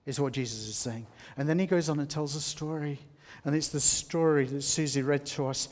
is 0.07 0.19
what 0.19 0.33
Jesus 0.33 0.67
is 0.67 0.75
saying. 0.75 1.05
And 1.35 1.47
then 1.47 1.59
he 1.59 1.67
goes 1.67 1.89
on 1.89 1.99
and 1.99 2.09
tells 2.09 2.35
a 2.35 2.41
story. 2.41 2.97
And 3.45 3.55
it's 3.55 3.67
the 3.67 3.79
story 3.79 4.45
that 4.45 4.63
Susie 4.63 5.03
read 5.03 5.25
to 5.27 5.45
us. 5.47 5.69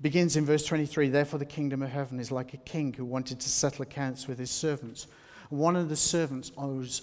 Begins 0.00 0.36
in 0.36 0.44
verse 0.44 0.64
23 0.66 1.08
Therefore, 1.08 1.38
the 1.38 1.46
kingdom 1.46 1.82
of 1.82 1.88
heaven 1.88 2.20
is 2.20 2.30
like 2.30 2.52
a 2.52 2.58
king 2.58 2.92
who 2.92 3.04
wanted 3.04 3.40
to 3.40 3.48
settle 3.48 3.82
accounts 3.82 4.28
with 4.28 4.38
his 4.38 4.50
servants. 4.50 5.06
One 5.48 5.76
of 5.76 5.88
the 5.88 5.96
servants 5.96 6.52
owes 6.58 7.02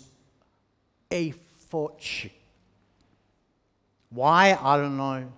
a 1.11 1.31
fortune. 1.69 2.31
Why? 4.09 4.57
I 4.61 4.77
don't 4.77 4.97
know. 4.97 5.31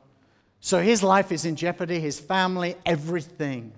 So 0.60 0.82
his 0.82 1.02
life 1.02 1.32
is 1.32 1.46
in 1.46 1.56
jeopardy, 1.56 2.00
his 2.00 2.20
family, 2.20 2.76
everything. 2.86 3.72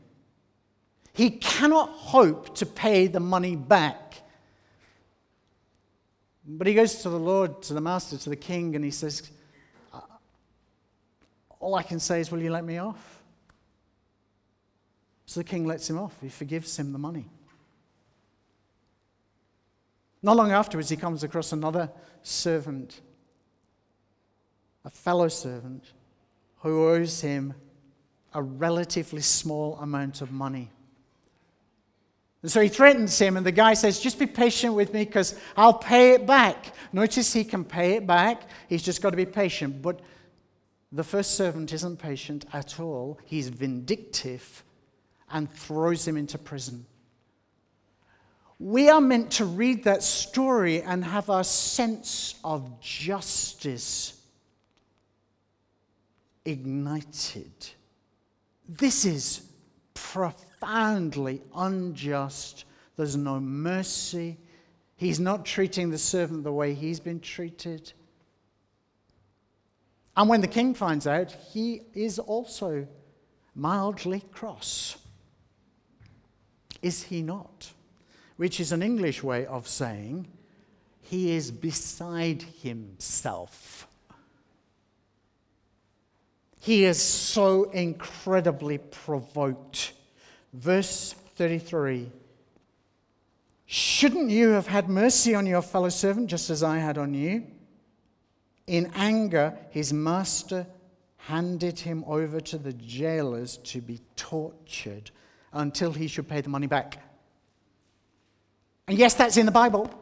He 1.14 1.32
cannot 1.32 1.90
hope 1.90 2.56
to 2.56 2.66
pay 2.66 3.08
the 3.08 3.20
money 3.20 3.56
back. 3.56 4.22
But 6.52 6.66
he 6.66 6.74
goes 6.74 6.96
to 7.04 7.10
the 7.10 7.20
Lord, 7.20 7.62
to 7.64 7.76
the 7.76 7.82
master, 7.82 8.18
to 8.18 8.30
the 8.30 8.36
king, 8.36 8.76
and 8.76 8.84
he 8.84 8.90
says, 8.90 9.30
uh, 9.94 10.00
all 11.60 11.76
I 11.76 11.84
can 11.84 12.00
say 12.00 12.20
is, 12.20 12.32
Will 12.32 12.42
you 12.42 12.52
let 12.52 12.66
me 12.66 12.80
off? 12.80 13.22
So 15.28 15.42
the 15.42 15.44
king 15.44 15.68
lets 15.68 15.88
him 15.88 16.00
off. 16.00 16.20
He 16.22 16.30
forgives 16.30 16.78
him 16.78 16.92
the 16.92 16.98
money. 16.98 17.30
Not 20.24 20.38
long 20.38 20.52
afterwards, 20.52 20.90
he 20.90 20.98
comes 20.98 21.24
across 21.24 21.52
another 21.52 21.92
servant, 22.24 23.00
a 24.84 24.90
fellow 24.90 25.28
servant, 25.28 25.94
who 26.58 26.88
owes 26.88 27.22
him 27.22 27.54
a 28.34 28.42
relatively 28.42 29.22
small 29.22 29.76
amount 29.76 30.22
of 30.22 30.32
money. 30.32 30.72
And 32.41 32.49
so 32.49 32.62
he 32.62 32.69
threatens 32.69 33.19
him, 33.19 33.36
and 33.36 33.45
the 33.45 33.52
guy 33.52 33.73
says, 33.73 33.99
Just 33.99 34.17
be 34.17 34.25
patient 34.25 34.73
with 34.73 34.93
me 34.93 35.04
because 35.04 35.36
I'll 35.58 35.73
pay 35.73 36.12
it 36.13 36.25
back. 36.25 36.73
Notice 36.93 37.34
he 37.34 37.43
can 37.43 37.65
pay 37.65 37.95
it 37.95 38.08
back, 38.08 38.43
he's 38.67 38.84
just 38.84 39.02
got 39.02 39.10
to 39.10 39.17
be 39.17 39.25
patient. 39.25 39.82
But 39.82 39.99
the 40.91 41.04
first 41.04 41.36
servant 41.36 41.73
isn't 41.73 41.97
patient 41.97 42.45
at 42.54 42.80
all, 42.80 43.19
he's 43.25 43.49
vindictive 43.49 44.63
and 45.30 45.52
throws 45.52 46.08
him 46.08 46.17
into 46.17 46.38
prison. 46.38 46.86
We 48.58 48.89
are 48.89 48.99
meant 48.99 49.32
to 49.34 49.45
read 49.45 49.86
that 49.86 50.04
story 50.04 50.82
and 50.82 51.04
have 51.04 51.30
our 51.30 51.45
sense 51.45 52.36
of 52.43 52.82
justice 52.82 54.19
ignited. 56.43 57.54
This 58.67 59.06
is 59.06 59.49
profoundly 60.60 61.41
unjust. 61.56 62.65
There's 62.95 63.15
no 63.15 63.39
mercy. 63.39 64.38
He's 64.95 65.19
not 65.19 65.45
treating 65.45 65.89
the 65.89 65.98
servant 65.98 66.43
the 66.43 66.52
way 66.52 66.74
he's 66.74 67.00
been 67.00 67.19
treated. 67.19 67.93
And 70.17 70.28
when 70.28 70.41
the 70.41 70.48
king 70.48 70.74
finds 70.74 71.08
out, 71.08 71.32
he 71.32 71.82
is 71.93 72.19
also 72.19 72.88
mildly 73.56 74.22
cross. 74.31 74.98
Is 76.81 77.04
he 77.04 77.21
not? 77.21 77.71
Which 78.36 78.60
is 78.60 78.71
an 78.71 78.84
English 78.84 79.23
way 79.23 79.46
of 79.46 79.67
saying 79.67 80.27
he 81.02 81.31
is 81.31 81.52
beside 81.52 82.44
himself. 82.62 83.88
He 86.62 86.84
is 86.84 87.02
so 87.02 87.63
incredibly 87.71 88.77
provoked. 88.79 89.94
Verse 90.54 91.13
33 91.35 92.12
Shouldn't 93.65 94.29
you 94.31 94.50
have 94.50 94.67
had 94.67 94.89
mercy 94.89 95.35
on 95.35 95.45
your 95.45 95.62
fellow 95.62 95.89
servant 95.89 96.27
just 96.27 96.50
as 96.50 96.63
I 96.63 96.79
had 96.79 96.97
on 96.97 97.13
you? 97.13 97.45
In 98.65 98.91
anger, 98.95 99.56
his 99.69 99.93
master 99.93 100.65
handed 101.17 101.79
him 101.79 102.04
over 102.08 102.39
to 102.39 102.58
the 102.58 102.73
jailers 102.73 103.58
to 103.58 103.81
be 103.81 104.00
tortured 104.15 105.12
until 105.54 105.91
he 105.91 106.08
should 106.08 106.27
pay 106.27 106.41
the 106.41 106.50
money 106.50 106.67
back. 106.67 106.97
And 108.87 108.97
yes, 108.97 109.13
that's 109.13 109.37
in 109.37 109.45
the 109.45 109.52
Bible. 109.52 109.93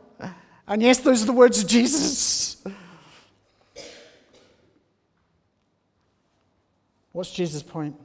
And 0.67 0.81
yes, 0.81 0.99
those 0.99 1.23
are 1.23 1.25
the 1.25 1.33
words 1.33 1.61
of 1.61 1.67
Jesus. 1.67 2.63
What's 7.11 7.31
Jesus' 7.31 7.63
point? 7.63 7.95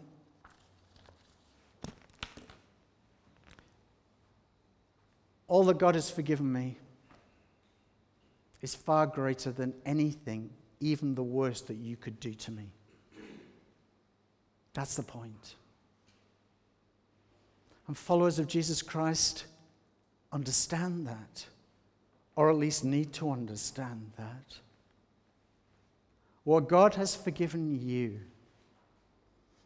All 5.53 5.65
that 5.65 5.77
God 5.77 5.97
has 5.97 6.11
forgiven 6.11 6.51
me 6.51 6.79
is 8.63 8.75
far 8.75 9.07
greater 9.07 9.53
than 9.53 9.75
anything, 9.85 10.49
even 10.81 11.15
the 11.15 11.23
worst 11.23 11.67
that 11.67 11.77
you 11.77 11.95
could 11.95 12.19
do 12.21 12.33
to 12.33 12.51
me. 12.51 12.73
That's 14.73 14.95
the 14.95 15.03
point. 15.03 15.57
And 17.87 17.95
followers 17.95 18.39
of 18.39 18.47
Jesus 18.47 18.81
Christ 18.81 19.45
understand 20.33 21.07
that, 21.07 21.45
or 22.35 22.49
at 22.49 22.57
least 22.57 22.83
need 22.83 23.13
to 23.13 23.31
understand 23.31 24.11
that. 24.17 24.57
What 26.45 26.67
God 26.67 26.95
has 26.95 27.15
forgiven 27.15 27.79
you, 27.79 28.21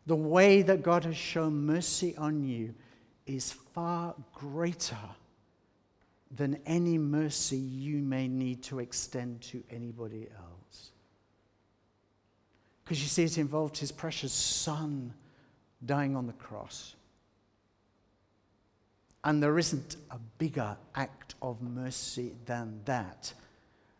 the 0.05 0.17
way 0.17 0.63
that 0.63 0.83
God 0.83 1.05
has 1.05 1.17
shown 1.17 1.65
mercy 1.65 2.17
on 2.17 2.43
you, 2.43 2.75
is 3.25 3.53
far 3.53 4.17
greater 4.35 4.99
than 6.35 6.59
any 6.67 6.99
mercy 6.99 7.57
you 7.57 7.99
may 7.99 8.27
need 8.29 8.63
to 8.65 8.81
extend 8.81 9.41
to 9.41 9.63
anybody 9.71 10.29
else. 10.37 10.91
Because 12.85 13.01
you 13.03 13.09
see, 13.09 13.25
it 13.25 13.39
involved 13.39 13.77
his 13.77 13.93
precious 13.93 14.33
son 14.33 15.13
dying 15.85 16.17
on 16.17 16.27
the 16.27 16.33
cross. 16.35 16.95
And 19.25 19.43
there 19.43 19.59
isn't 19.59 19.97
a 20.11 20.19
bigger 20.39 20.77
act 20.95 21.35
of 21.43 21.61
mercy 21.61 22.33
than 22.45 22.81
that. 22.85 23.33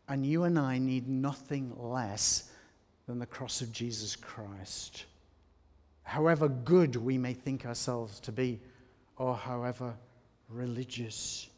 And 0.09 0.25
you 0.25 0.45
and 0.45 0.59
I 0.59 0.79
need 0.79 1.09
nothing 1.09 1.73
less 1.77 2.51
than 3.07 3.19
the 3.19 3.27
cross 3.27 3.61
of 3.61 3.73
Jesus 3.73 4.15
Christ. 4.15 5.05
However 6.05 6.49
good 6.49 6.95
we 6.95 7.19
may 7.19 7.33
think 7.33 7.67
ourselves 7.67 8.21
to 8.21 8.33
be, 8.33 8.61
or 9.17 9.35
however 9.35 9.95
religious. 10.49 11.49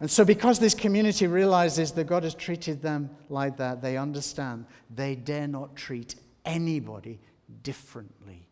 And 0.00 0.10
so, 0.10 0.24
because 0.24 0.58
this 0.58 0.74
community 0.74 1.26
realizes 1.26 1.92
that 1.92 2.04
God 2.04 2.22
has 2.22 2.34
treated 2.34 2.80
them 2.82 3.10
like 3.28 3.56
that, 3.56 3.82
they 3.82 3.96
understand 3.96 4.64
they 4.94 5.16
dare 5.16 5.48
not 5.48 5.74
treat 5.74 6.14
anybody 6.44 7.18
differently 7.62 8.46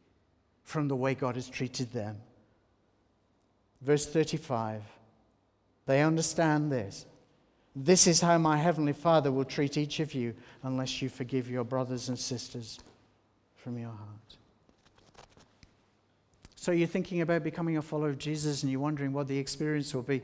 from 0.65 0.89
the 0.89 0.97
way 0.97 1.15
God 1.15 1.37
has 1.37 1.49
treated 1.49 1.93
them. 1.93 2.17
Verse 3.81 4.07
35 4.07 4.83
they 5.87 6.03
understand 6.03 6.71
this. 6.71 7.07
This 7.75 8.07
is 8.07 8.21
how 8.21 8.39
my 8.39 8.57
heavenly 8.57 8.93
Father 8.93 9.31
will 9.31 9.45
treat 9.45 9.77
each 9.77 10.01
of 10.01 10.15
you 10.15 10.35
unless 10.63 11.01
you 11.01 11.09
forgive 11.09 11.49
your 11.49 11.63
brothers 11.63 12.09
and 12.09 12.19
sisters 12.19 12.81
from 13.55 13.79
your 13.79 13.91
heart. 13.91 14.37
So 16.57 16.73
you're 16.73 16.89
thinking 16.89 17.21
about 17.21 17.45
becoming 17.45 17.77
a 17.77 17.83
follower 17.83 18.09
of 18.09 18.19
Jesus 18.19 18.63
and 18.63 18.73
you're 18.73 18.81
wondering 18.81 19.13
what 19.13 19.29
the 19.29 19.39
experience 19.39 19.95
will 19.95 20.03
be 20.03 20.23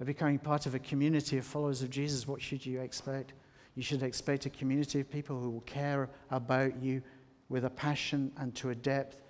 of 0.00 0.06
becoming 0.06 0.38
part 0.38 0.66
of 0.66 0.74
a 0.74 0.78
community 0.78 1.38
of 1.38 1.44
followers 1.44 1.82
of 1.82 1.90
Jesus. 1.90 2.26
What 2.26 2.42
should 2.42 2.64
you 2.64 2.80
expect? 2.80 3.32
You 3.74 3.82
should 3.82 4.02
expect 4.02 4.46
a 4.46 4.50
community 4.50 5.00
of 5.00 5.10
people 5.10 5.38
who 5.40 5.50
will 5.50 5.60
care 5.62 6.08
about 6.30 6.82
you 6.82 7.02
with 7.48 7.64
a 7.64 7.70
passion 7.70 8.32
and 8.36 8.54
to 8.56 8.70
a 8.70 8.74
depth 8.74 9.20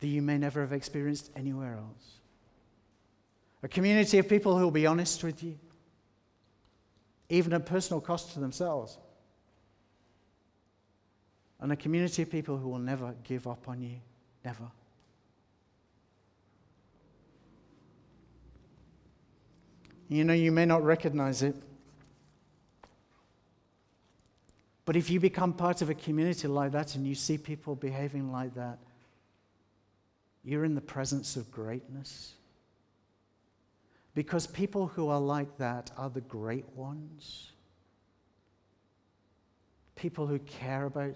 that 0.00 0.06
you 0.06 0.22
may 0.22 0.38
never 0.38 0.60
have 0.60 0.72
experienced 0.72 1.30
anywhere 1.36 1.76
else. 1.76 2.20
A 3.62 3.68
community 3.68 4.18
of 4.18 4.28
people 4.28 4.56
who 4.56 4.64
will 4.64 4.70
be 4.70 4.86
honest 4.86 5.22
with 5.22 5.42
you, 5.42 5.58
even 7.28 7.52
at 7.52 7.66
personal 7.66 8.00
cost 8.00 8.32
to 8.32 8.40
themselves. 8.40 8.98
And 11.60 11.70
a 11.70 11.76
community 11.76 12.22
of 12.22 12.30
people 12.30 12.56
who 12.56 12.70
will 12.70 12.78
never 12.78 13.14
give 13.22 13.46
up 13.46 13.68
on 13.68 13.82
you. 13.82 13.96
Never. 14.44 14.64
You 20.10 20.24
know, 20.24 20.34
you 20.34 20.50
may 20.50 20.66
not 20.66 20.84
recognize 20.84 21.40
it. 21.42 21.54
But 24.84 24.96
if 24.96 25.08
you 25.08 25.20
become 25.20 25.52
part 25.52 25.82
of 25.82 25.88
a 25.88 25.94
community 25.94 26.48
like 26.48 26.72
that 26.72 26.96
and 26.96 27.06
you 27.06 27.14
see 27.14 27.38
people 27.38 27.76
behaving 27.76 28.32
like 28.32 28.54
that, 28.56 28.78
you're 30.42 30.64
in 30.64 30.74
the 30.74 30.80
presence 30.80 31.36
of 31.36 31.52
greatness. 31.52 32.34
Because 34.12 34.48
people 34.48 34.88
who 34.88 35.08
are 35.10 35.20
like 35.20 35.58
that 35.58 35.92
are 35.96 36.10
the 36.10 36.22
great 36.22 36.68
ones. 36.74 37.52
People 39.94 40.26
who 40.26 40.40
care 40.40 40.86
about 40.86 41.14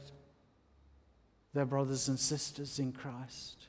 their 1.53 1.67
brothers 1.67 2.07
and 2.07 2.19
sisters 2.19 2.79
in 2.79 2.93
Christ, 2.93 3.67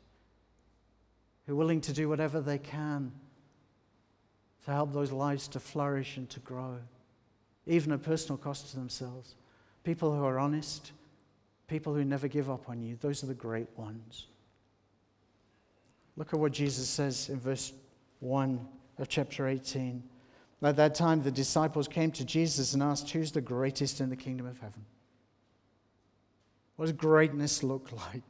who 1.47 1.53
are 1.53 1.55
willing 1.55 1.81
to 1.81 1.93
do 1.93 2.07
whatever 2.07 2.41
they 2.41 2.59
can 2.59 3.11
to 4.65 4.71
help 4.71 4.93
those 4.93 5.11
lives 5.11 5.47
to 5.49 5.59
flourish 5.59 6.17
and 6.17 6.29
to 6.31 6.39
grow, 6.41 6.77
even 7.67 7.91
at 7.91 8.01
personal 8.01 8.37
cost 8.37 8.71
to 8.71 8.75
themselves. 8.75 9.35
People 9.83 10.15
who 10.15 10.23
are 10.25 10.39
honest, 10.39 10.91
people 11.67 11.93
who 11.93 12.03
never 12.03 12.27
give 12.27 12.49
up 12.49 12.67
on 12.67 12.81
you, 12.81 12.97
those 12.99 13.23
are 13.23 13.27
the 13.27 13.33
great 13.33 13.69
ones. 13.77 14.25
Look 16.17 16.33
at 16.33 16.39
what 16.39 16.51
Jesus 16.51 16.89
says 16.89 17.29
in 17.29 17.39
verse 17.39 17.73
1 18.21 18.67
of 18.97 19.07
chapter 19.07 19.47
18. 19.47 20.01
At 20.63 20.77
that 20.77 20.95
time, 20.95 21.21
the 21.21 21.29
disciples 21.29 21.87
came 21.87 22.11
to 22.13 22.25
Jesus 22.25 22.73
and 22.73 22.81
asked, 22.81 23.11
Who's 23.11 23.31
the 23.31 23.41
greatest 23.41 24.01
in 24.01 24.09
the 24.09 24.15
kingdom 24.15 24.47
of 24.47 24.57
heaven? 24.57 24.83
What 26.75 26.85
does 26.85 26.93
greatness 26.93 27.61
look 27.61 27.91
like? 27.91 28.23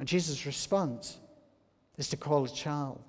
And 0.00 0.08
Jesus' 0.08 0.44
response 0.44 1.18
is 2.02 2.08
to 2.08 2.16
call 2.16 2.44
a 2.44 2.48
child. 2.48 3.04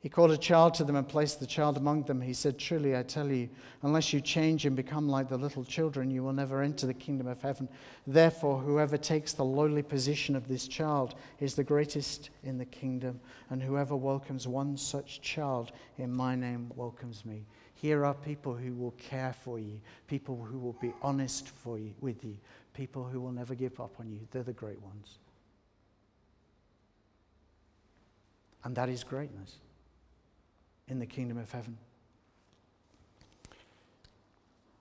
He 0.00 0.08
called 0.08 0.32
a 0.32 0.36
child 0.36 0.74
to 0.74 0.84
them 0.84 0.96
and 0.96 1.06
placed 1.06 1.38
the 1.38 1.46
child 1.46 1.76
among 1.76 2.02
them. 2.02 2.20
He 2.20 2.32
said, 2.32 2.58
Truly, 2.58 2.96
I 2.96 3.04
tell 3.04 3.30
you, 3.30 3.48
unless 3.82 4.12
you 4.12 4.20
change 4.20 4.66
and 4.66 4.74
become 4.74 5.08
like 5.08 5.28
the 5.28 5.38
little 5.38 5.62
children, 5.62 6.10
you 6.10 6.24
will 6.24 6.32
never 6.32 6.62
enter 6.62 6.88
the 6.88 6.94
kingdom 6.94 7.28
of 7.28 7.40
heaven. 7.40 7.68
Therefore, 8.08 8.58
whoever 8.58 8.96
takes 8.96 9.34
the 9.34 9.44
lowly 9.44 9.82
position 9.82 10.34
of 10.34 10.48
this 10.48 10.66
child 10.66 11.14
is 11.38 11.54
the 11.54 11.62
greatest 11.62 12.30
in 12.42 12.58
the 12.58 12.64
kingdom, 12.64 13.20
and 13.50 13.62
whoever 13.62 13.94
welcomes 13.94 14.48
one 14.48 14.76
such 14.76 15.20
child 15.20 15.70
in 15.98 16.10
my 16.10 16.34
name 16.34 16.72
welcomes 16.74 17.24
me. 17.24 17.46
Here 17.74 18.04
are 18.04 18.14
people 18.14 18.54
who 18.54 18.74
will 18.74 18.96
care 18.98 19.32
for 19.44 19.60
you, 19.60 19.80
people 20.08 20.42
who 20.42 20.58
will 20.58 20.78
be 20.80 20.92
honest 21.02 21.50
for 21.50 21.78
you, 21.78 21.94
with 22.00 22.24
you, 22.24 22.36
people 22.74 23.04
who 23.04 23.20
will 23.20 23.32
never 23.32 23.54
give 23.54 23.78
up 23.78 24.00
on 24.00 24.10
you. 24.10 24.26
They're 24.32 24.42
the 24.42 24.52
great 24.52 24.82
ones. 24.82 25.18
And 28.64 28.74
that 28.76 28.88
is 28.88 29.04
greatness 29.04 29.56
in 30.88 30.98
the 30.98 31.06
kingdom 31.06 31.38
of 31.38 31.50
heaven. 31.50 31.76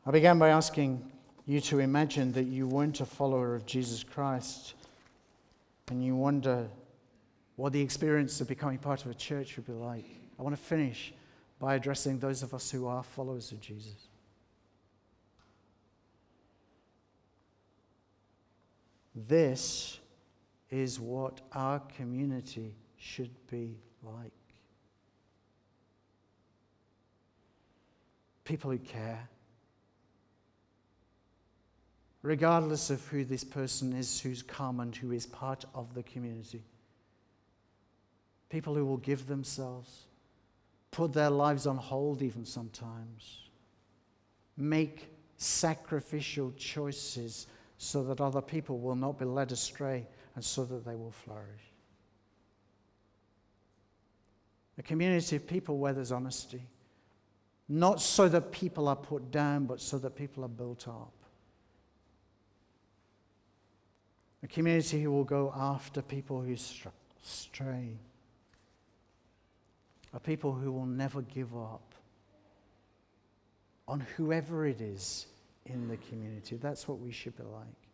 I 0.06 0.12
began 0.12 0.40
by 0.40 0.50
asking 0.50 1.12
you 1.46 1.62
to 1.62 1.80
imagine 1.80 2.32
that 2.34 2.46
you 2.46 2.68
weren't 2.68 3.02
a 3.02 3.06
follower 3.06 3.56
of 3.56 3.66
Jesus 3.66 4.04
Christ 4.04 4.74
and 5.90 6.04
you 6.04 6.16
wonder 6.16 6.68
what 7.56 7.74
the 7.74 7.82
experience 7.82 8.40
of 8.42 8.48
becoming 8.48 8.78
part 8.78 9.04
of 9.04 9.12
a 9.12 9.14
church 9.14 9.56
would 9.56 9.66
be 9.66 9.74
like. 9.74 10.06
I 10.40 10.44
want 10.44 10.56
to 10.56 10.62
finish 10.62 11.14
by 11.60 11.76
addressing 11.76 12.20
those 12.20 12.42
of 12.42 12.54
us 12.54 12.72
who 12.72 12.88
are 12.88 13.04
followers 13.04 13.52
of 13.52 13.60
Jesus. 13.60 14.08
This 19.28 20.00
is 20.70 21.00
what 21.00 21.42
our 21.52 21.80
community 21.98 22.76
should 23.00 23.32
be 23.50 23.78
like. 24.04 24.32
people 28.50 28.72
who 28.72 28.80
care. 28.80 29.30
Regardless 32.24 32.90
of 32.90 33.06
who 33.08 33.24
this 33.24 33.44
person 33.44 33.94
is 33.94 34.20
who's 34.20 34.42
come 34.42 34.80
and 34.80 34.94
who 34.96 35.12
is 35.12 35.28
part 35.28 35.66
of 35.76 35.94
the 35.94 36.02
community. 36.02 36.64
People 38.50 38.74
who 38.74 38.84
will 38.84 38.98
give 38.98 39.28
themselves, 39.28 40.06
put 40.90 41.14
their 41.14 41.30
lives 41.30 41.68
on 41.68 41.78
hold 41.78 42.24
even 42.24 42.44
sometimes, 42.44 43.50
make 44.58 45.14
sacrificial 45.38 46.52
choices 46.58 47.46
so 47.78 48.04
that 48.04 48.20
other 48.20 48.42
people 48.42 48.80
will 48.80 48.96
not 48.96 49.20
be 49.20 49.26
led 49.26 49.52
astray 49.52 50.08
and 50.34 50.44
so 50.44 50.66
that 50.66 50.84
they 50.84 50.96
will 50.96 51.12
flourish. 51.12 51.72
A 54.80 54.82
community 54.82 55.36
of 55.36 55.46
people 55.46 55.78
where 55.78 55.94
there's 55.94 56.12
honesty 56.12 56.62
not 57.72 58.02
so 58.02 58.28
that 58.28 58.52
people 58.52 58.88
are 58.88 58.96
put 58.96 59.30
down, 59.30 59.66
but 59.66 59.80
so 59.80 60.00
that 60.00 60.16
people 60.16 60.44
are 60.44 60.50
built 60.50 60.88
up. 60.88 61.14
A 64.42 64.48
community 64.48 65.04
who 65.04 65.12
will 65.12 65.24
go 65.24 65.54
after 65.56 66.02
people 66.02 66.42
who 66.42 66.56
stray. 67.22 68.00
A 70.14 70.20
people 70.20 70.52
who 70.52 70.72
will 70.72 70.88
never 70.88 71.22
give 71.22 71.56
up 71.56 71.94
on 73.88 74.00
whoever 74.18 74.66
it 74.66 74.82
is 74.82 75.28
in 75.68 75.88
the 75.88 75.98
community. 75.98 76.56
That's 76.56 76.88
what 76.88 77.00
we 77.00 77.12
should 77.12 77.38
be 77.38 77.44
like. 77.44 77.89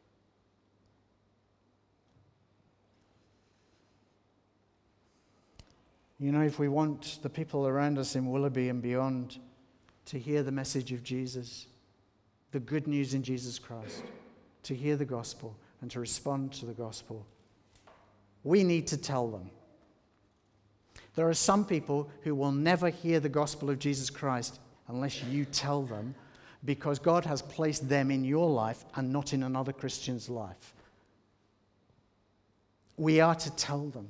You 6.20 6.32
know, 6.32 6.41
if 6.41 6.59
we 6.59 6.70
want 6.70 7.20
the 7.24 7.30
people 7.30 7.68
around 7.68 7.97
us 7.97 8.16
in 8.16 8.32
Willoughby 8.32 8.70
and 8.70 8.82
beyond 8.82 9.38
to 10.05 10.18
hear 10.18 10.43
the 10.43 10.51
message 10.51 10.93
of 10.93 11.03
Jesus, 11.03 11.68
the 12.51 12.59
good 12.59 12.88
news 12.88 13.13
in 13.13 13.22
Jesus 13.22 13.59
Christ, 13.59 14.03
to 14.63 14.74
hear 14.74 14.95
the 14.95 15.05
gospel 15.05 15.57
and 15.82 15.91
to 15.91 15.99
respond 15.99 16.53
to 16.53 16.66
the 16.66 16.74
gospel, 16.74 17.26
we 18.43 18.63
need 18.63 18.88
to 18.88 18.97
tell 18.97 19.28
them. 19.28 19.49
There 21.16 21.28
are 21.28 21.34
some 21.34 21.66
people 21.66 22.09
who 22.22 22.34
will 22.34 22.51
never 22.51 22.89
hear 22.89 23.20
the 23.20 23.30
gospel 23.30 23.70
of 23.70 23.80
Jesus 23.80 24.09
Christ 24.09 24.59
unless 24.88 25.22
you 25.24 25.43
tell 25.45 25.82
them 25.84 26.16
because 26.63 26.97
God 26.97 27.26
has 27.26 27.41
placed 27.41 27.89
them 27.89 28.09
in 28.09 28.24
your 28.24 28.49
life 28.49 28.86
and 28.95 29.11
not 29.11 29.34
in 29.34 29.43
another 29.43 29.74
Christian's 29.74 30.30
life. 30.30 30.74
We 32.97 33.20
are 33.20 33.36
to 33.36 33.55
tell 33.55 33.88
them. 33.88 34.09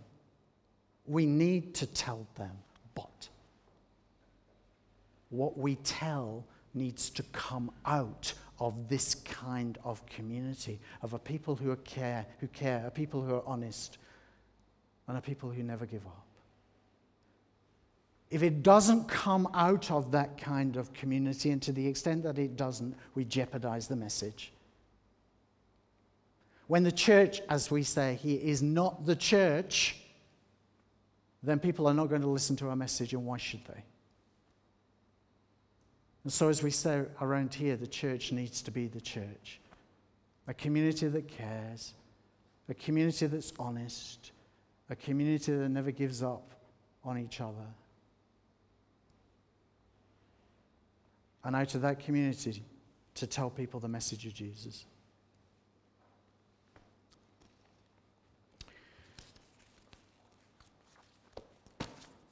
We 1.08 1.26
need 1.26 1.74
to 1.76 1.86
tell 1.86 2.26
them, 2.36 2.52
but 2.96 3.30
what 5.30 5.58
we 5.58 5.76
tell 5.76 6.46
needs 6.74 7.10
to 7.12 7.24
come 7.32 7.72
out 7.86 8.34
of 8.60 8.90
this 8.90 9.16
kind 9.16 9.78
of 9.84 10.06
community 10.08 10.80
of 11.02 11.14
a 11.14 11.20
people 11.20 11.56
who 11.56 11.76
care, 11.78 12.26
who 12.40 12.48
care, 12.48 12.84
a 12.88 12.92
people 12.92 13.22
who 13.22 13.36
are 13.36 13.44
honest, 13.46 13.98
and 15.08 15.18
a 15.18 15.22
people 15.22 15.50
who 15.50 15.62
never 15.62 15.86
give 15.86 16.06
up. 16.06 16.26
If 18.32 18.42
it 18.42 18.64
doesn't 18.64 19.08
come 19.08 19.48
out 19.54 19.92
of 19.92 20.12
that 20.12 20.38
kind 20.38 20.78
of 20.78 20.92
community, 20.94 21.52
and 21.52 21.62
to 21.62 21.72
the 21.72 21.88
extent 21.88 22.24
that 22.24 22.40
it 22.40 22.58
doesn't, 22.58 22.96
we 23.14 23.24
jeopardize 23.24 23.88
the 23.88 23.96
message. 23.96 24.52
When 26.68 26.84
the 26.84 26.92
church, 26.92 27.42
as 27.48 27.70
we 27.70 27.84
say 27.84 28.16
here, 28.16 28.40
is 28.42 28.64
not 28.64 29.06
the 29.06 29.16
church, 29.16 29.98
then 31.46 31.60
people 31.60 31.88
are 31.88 31.94
not 31.94 32.10
going 32.10 32.22
to 32.22 32.28
listen 32.28 32.56
to 32.58 32.70
our 32.70 32.76
message, 32.76 33.14
and 33.14 33.26
why 33.26 33.38
should 33.38 33.66
they? 33.66 33.84
And 36.24 36.34
so, 36.34 36.50
as 36.50 36.64
we 36.64 36.72
say 36.72 37.04
around 37.22 37.54
here, 37.54 37.76
the 37.76 37.88
church 37.88 38.32
needs 38.32 38.62
to 38.64 38.72
be 38.72 38.88
the 38.88 39.02
church 39.02 39.60
a 40.48 40.54
community 40.54 41.08
that 41.08 41.28
cares, 41.28 41.94
a 42.70 42.74
community 42.74 43.26
that's 43.26 43.52
honest, 43.58 44.32
a 44.90 44.96
community 44.96 45.52
that 45.52 45.70
never 45.70 45.90
gives 45.90 46.22
up 46.22 46.52
on 47.04 47.18
each 47.18 47.42
other. 47.42 47.66
And 51.44 51.56
out 51.56 51.74
of 51.74 51.82
that 51.82 52.00
community, 52.00 52.64
to 53.16 53.26
tell 53.26 53.50
people 53.50 53.80
the 53.80 53.88
message 53.88 54.26
of 54.26 54.34
Jesus. 54.34 54.86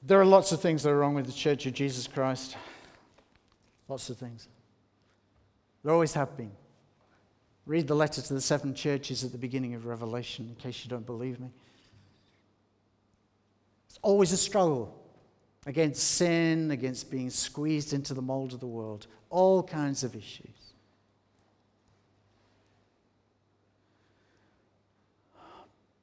There 0.05 0.19
are 0.19 0.25
lots 0.25 0.51
of 0.51 0.59
things 0.59 0.83
that 0.83 0.89
are 0.89 0.97
wrong 0.97 1.13
with 1.13 1.27
the 1.27 1.31
Church 1.31 1.65
of 1.65 1.73
Jesus 1.73 2.07
Christ. 2.07 2.57
Lots 3.87 4.09
of 4.09 4.17
things. 4.17 4.49
There 5.83 5.93
always 5.93 6.13
have 6.13 6.35
been. 6.35 6.51
Read 7.65 7.87
the 7.87 7.95
letter 7.95 8.21
to 8.21 8.33
the 8.33 8.41
seven 8.41 8.73
churches 8.73 9.23
at 9.23 9.31
the 9.31 9.37
beginning 9.37 9.75
of 9.75 9.85
Revelation, 9.85 10.49
in 10.49 10.55
case 10.55 10.83
you 10.83 10.89
don't 10.89 11.05
believe 11.05 11.39
me. 11.39 11.49
It's 13.87 13.99
always 14.01 14.33
a 14.33 14.37
struggle 14.37 14.93
against 15.65 16.03
sin, 16.03 16.71
against 16.71 17.09
being 17.09 17.29
squeezed 17.29 17.93
into 17.93 18.13
the 18.13 18.21
mold 18.21 18.51
of 18.51 18.59
the 18.59 18.67
world, 18.67 19.07
all 19.29 19.63
kinds 19.63 20.03
of 20.03 20.15
issues. 20.15 20.49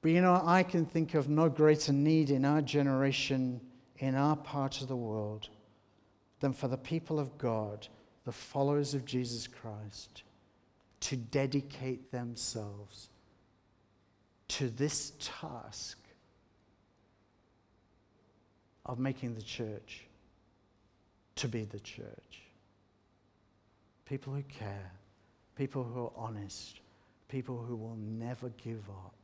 But 0.01 0.13
you 0.13 0.23
know, 0.23 0.41
I 0.43 0.63
can 0.63 0.87
think 0.87 1.13
of 1.13 1.29
no 1.29 1.51
greater 1.51 1.93
need 1.93 2.31
in 2.31 2.47
our 2.47 2.63
generation 2.63 3.61
in 4.01 4.15
our 4.15 4.35
part 4.35 4.81
of 4.81 4.89
the 4.89 4.97
world 4.97 5.49
than 6.41 6.53
for 6.55 6.69
the 6.69 6.79
people 6.79 7.21
of 7.21 7.37
God, 7.37 7.87
the 8.25 8.33
followers 8.33 8.95
of 8.95 9.05
Jesus 9.05 9.47
Christ, 9.47 10.23
to 11.01 11.17
dedicate 11.17 12.11
themselves 12.11 13.11
to 14.49 14.69
this 14.71 15.13
task 15.21 15.99
of 18.87 18.99
making 18.99 19.35
the 19.35 19.43
church 19.43 20.07
to 21.37 21.47
be 21.47 21.65
the 21.65 21.81
church. 21.81 22.43
People 24.07 24.33
who 24.33 24.43
care, 24.43 24.91
people 25.57 25.85
who 25.85 26.05
are 26.05 26.13
honest, 26.17 26.81
people 27.29 27.59
who 27.59 27.77
will 27.77 27.97
never 27.97 28.49
give 28.65 28.89
up 28.89 29.15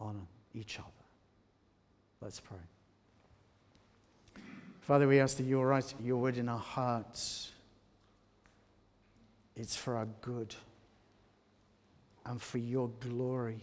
on 0.00 0.26
each 0.54 0.78
other. 0.78 0.86
Let's 2.20 2.40
pray. 2.40 2.58
Father, 4.80 5.06
we 5.06 5.20
ask 5.20 5.36
that 5.36 5.44
you 5.44 5.60
write 5.60 5.94
your 6.02 6.16
word 6.16 6.36
in 6.36 6.48
our 6.48 6.58
hearts. 6.58 7.52
It's 9.54 9.76
for 9.76 9.96
our 9.96 10.08
good 10.20 10.54
and 12.24 12.40
for 12.40 12.58
your 12.58 12.88
glory. 13.00 13.62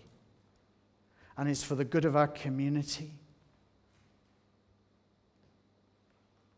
And 1.38 1.50
it's 1.50 1.64
for 1.64 1.76
the 1.76 1.86
good 1.86 2.06
of 2.06 2.16
our 2.16 2.28
community. 2.28 3.14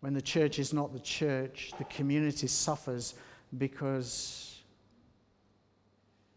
When 0.02 0.14
the 0.14 0.22
church 0.22 0.60
is 0.60 0.74
not 0.74 0.94
the 0.94 1.00
church, 1.00 1.74
the 1.78 1.84
community 1.86 2.48
suffers 2.48 3.16
because 3.58 4.62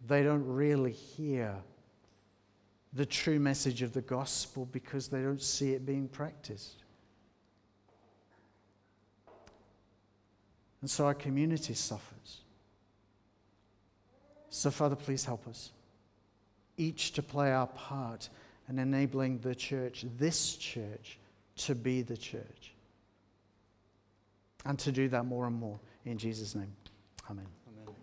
they 0.07 0.23
don't 0.23 0.47
really 0.47 0.93
hear 0.93 1.55
the 2.93 3.07
true 3.07 3.39
message 3.39 3.83
of 3.83 3.93
the 3.93 4.03
gospel 4.03 4.67
because 4.73 5.09
they 5.09 5.23
don't 5.23 5.41
see 5.41 5.73
it 5.73 5.87
being 5.87 6.09
practiced. 6.09 6.82
And 10.83 10.91
so 10.91 11.07
our 11.07 11.15
community 11.15 11.75
suffers. 11.75 12.43
So, 14.51 14.71
Father, 14.71 14.97
please 14.97 15.25
help 15.25 15.49
us, 15.49 15.71
each 16.77 17.13
to 17.13 17.23
play 17.23 17.53
our 17.53 17.69
part 17.69 18.29
in 18.69 18.79
enabling 18.79 19.39
the 19.39 19.55
church, 19.55 20.05
this 20.19 20.57
church, 20.57 21.19
to 21.57 21.75
be 21.75 22.03
the 22.03 22.17
church. 22.17 22.75
And 24.65 24.79
to 24.81 24.93
do 24.93 25.09
that 25.09 25.25
more 25.25 25.47
and 25.47 25.57
more 25.57 25.81
in 26.05 26.19
Jesus' 26.19 26.55
name. 26.55 26.73
Amen. 27.31 27.47
Amen. 27.69 27.95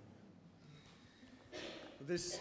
This 2.07 2.33
is 2.33 2.39